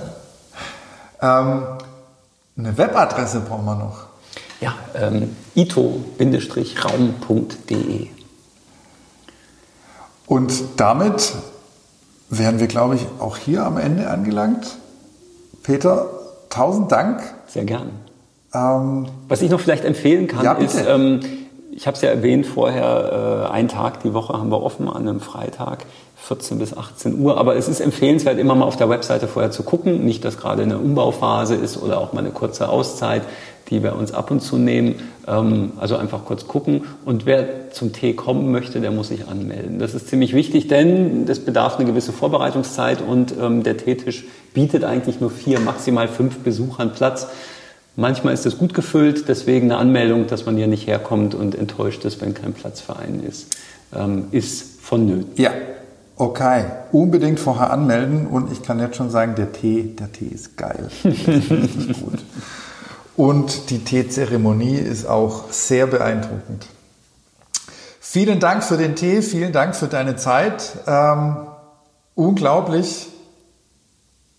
Ähm, 1.22 1.64
eine 2.58 2.78
Webadresse 2.78 3.42
brauchen 3.42 3.66
wir 3.66 3.76
noch. 3.76 4.08
Ja, 4.62 4.76
ähm, 4.96 5.36
ito-raum.de. 5.56 6.24
Und 10.34 10.64
damit 10.78 11.34
wären 12.32 12.60
wir, 12.60 12.66
glaube 12.66 12.96
ich, 12.96 13.06
auch 13.20 13.38
hier 13.38 13.64
am 13.68 13.78
Ende 13.78 14.10
angelangt. 14.10 14.66
Peter, 15.62 16.08
tausend 16.50 16.92
Dank. 16.92 17.22
Sehr 17.46 17.66
gern. 17.66 17.92
Ähm, 18.52 19.06
Was 19.28 19.44
ich 19.44 19.52
noch 19.52 19.60
vielleicht 19.60 19.86
empfehlen 19.86 20.26
kann, 20.26 20.44
ja, 20.44 20.54
ist, 20.54 20.84
ähm, 20.88 21.20
ich 21.72 21.86
habe 21.86 21.94
es 21.94 22.02
ja 22.02 22.10
erwähnt 22.10 22.48
vorher, 22.48 23.46
äh, 23.48 23.52
einen 23.52 23.68
Tag 23.68 24.02
die 24.02 24.16
Woche 24.16 24.34
haben 24.34 24.50
wir 24.50 24.64
offen 24.64 24.90
an 24.90 25.08
einem 25.08 25.20
Freitag. 25.20 25.86
14 26.16 26.58
bis 26.58 26.76
18 26.76 27.20
Uhr. 27.20 27.38
Aber 27.38 27.56
es 27.56 27.68
ist 27.68 27.80
empfehlenswert, 27.80 28.40
immer 28.40 28.56
mal 28.56 28.66
auf 28.66 28.78
der 28.78 28.90
Webseite 28.90 29.28
vorher 29.28 29.52
zu 29.52 29.62
gucken. 29.62 30.04
Nicht, 30.04 30.26
dass 30.26 30.38
gerade 30.38 30.64
eine 30.64 30.80
Umbauphase 30.80 31.54
ist 31.54 31.80
oder 31.80 32.00
auch 32.00 32.14
mal 32.14 32.22
eine 32.22 32.32
kurze 32.32 32.70
Auszeit, 32.70 33.22
die 33.70 33.84
wir 33.84 33.96
uns 33.96 34.14
ab 34.14 34.32
und 34.32 34.42
zu 34.42 34.58
nehmen. 34.58 34.96
Ähm, 35.28 35.74
also 35.78 35.96
einfach 35.96 36.26
kurz 36.26 36.48
gucken. 36.48 36.84
Und 37.06 37.26
wer 37.26 37.72
zum 37.72 37.94
Tee 37.94 38.14
kommen 38.14 38.52
möchte, 38.52 38.82
der 38.82 38.92
muss 38.92 39.10
sich 39.10 39.28
anmelden. 39.28 39.80
Das 39.80 39.94
ist 39.94 40.08
ziemlich 40.08 40.34
wichtig, 40.34 40.68
denn 40.68 41.26
das 41.26 41.40
bedarf 41.40 41.78
eine 41.78 41.86
gewisse 41.86 42.12
Vorbereitungszeit 42.12 43.02
und 43.02 43.34
ähm, 43.40 43.64
der 43.64 43.78
Teetisch 43.78 44.26
bietet 44.54 44.84
eigentlich 44.84 45.20
nur 45.20 45.32
vier, 45.32 45.60
maximal 45.60 46.08
fünf 46.08 46.40
Besuchern 46.40 46.94
Platz. 46.94 47.28
Manchmal 47.96 48.34
ist 48.34 48.46
es 48.46 48.58
gut 48.58 48.74
gefüllt, 48.74 49.28
deswegen 49.28 49.72
eine 49.72 49.80
Anmeldung, 49.80 50.28
dass 50.28 50.46
man 50.46 50.58
hier 50.58 50.68
nicht 50.68 50.88
herkommt 50.88 51.36
und 51.36 51.56
enttäuscht 51.56 52.06
ist, 52.06 52.22
wenn 52.22 52.34
kein 52.34 52.54
Platz 52.54 52.82
für 52.82 52.98
einen 52.98 53.24
ist, 53.24 53.56
ähm, 53.96 54.26
ist 54.32 54.82
vonnöten. 54.82 55.32
Ja, 55.36 55.52
Okay, 56.16 56.66
unbedingt 56.92 57.40
vorher 57.40 57.72
anmelden 57.72 58.28
und 58.28 58.52
ich 58.52 58.62
kann 58.62 58.80
jetzt 58.80 58.98
schon 58.98 59.10
sagen, 59.10 59.34
der 59.36 59.52
Tee, 59.52 59.96
der 60.00 60.12
Tee 60.12 60.28
ist 60.28 60.56
geil. 60.56 60.90
Gut. 61.04 61.14
Und 63.16 63.70
die 63.70 63.84
Teezeremonie 63.84 64.76
ist 64.76 65.06
auch 65.06 65.52
sehr 65.52 65.88
beeindruckend. 65.88 66.68
Vielen 68.00 68.40
Dank 68.40 68.64
für 68.64 68.78
den 68.78 68.96
Tee, 68.96 69.22
vielen 69.22 69.54
Dank 69.54 69.76
für 69.76 69.88
deine 69.88 70.16
Zeit. 70.16 70.78
Ähm, 70.88 71.48
unglaublich. 72.16 73.08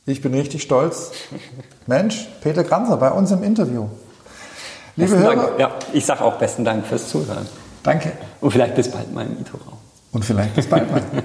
Ich 0.06 0.20
bin 0.20 0.34
richtig 0.34 0.62
stolz. 0.62 1.12
Mensch, 1.86 2.26
Peter 2.40 2.64
Kranzer 2.64 2.96
bei 2.96 3.10
uns 3.10 3.30
im 3.30 3.42
Interview. 3.42 3.88
Liebe 4.96 5.10
besten 5.10 5.24
Hörer, 5.24 5.46
Dank. 5.46 5.58
Ja, 5.58 5.78
ich 5.92 6.04
sage 6.04 6.22
auch 6.22 6.38
besten 6.38 6.64
Dank 6.64 6.86
fürs 6.86 7.08
Zuhören. 7.08 7.46
Danke. 7.82 8.12
Und 8.40 8.50
vielleicht 8.50 8.74
bis 8.74 8.90
bald 8.90 9.12
mal 9.12 9.26
im 9.26 9.40
Ito-Raum. 9.40 9.78
Und 10.12 10.24
vielleicht 10.24 10.54
bis 10.54 10.66
bald 10.66 10.90
mal. 10.90 11.02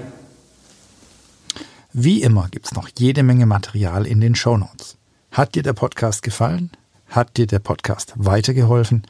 Wie 1.92 2.22
immer 2.22 2.48
gibt 2.50 2.66
es 2.66 2.72
noch 2.72 2.88
jede 2.96 3.22
Menge 3.22 3.46
Material 3.46 4.06
in 4.06 4.20
den 4.20 4.34
Show 4.34 4.56
Notes. 4.56 4.96
Hat 5.32 5.54
dir 5.54 5.62
der 5.62 5.72
Podcast 5.72 6.22
gefallen? 6.22 6.70
Hat 7.10 7.36
dir 7.36 7.48
der 7.48 7.58
Podcast 7.58 8.12
weitergeholfen? 8.14 9.02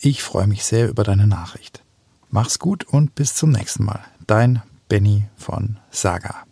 Ich 0.00 0.24
freue 0.24 0.48
mich 0.48 0.64
sehr 0.64 0.88
über 0.88 1.04
deine 1.04 1.28
Nachricht. 1.28 1.84
Mach's 2.28 2.58
gut 2.58 2.82
und 2.82 3.14
bis 3.14 3.36
zum 3.36 3.50
nächsten 3.50 3.84
Mal. 3.84 4.00
Dein 4.26 4.60
Benny 4.88 5.26
von 5.36 5.78
Saga. 5.92 6.43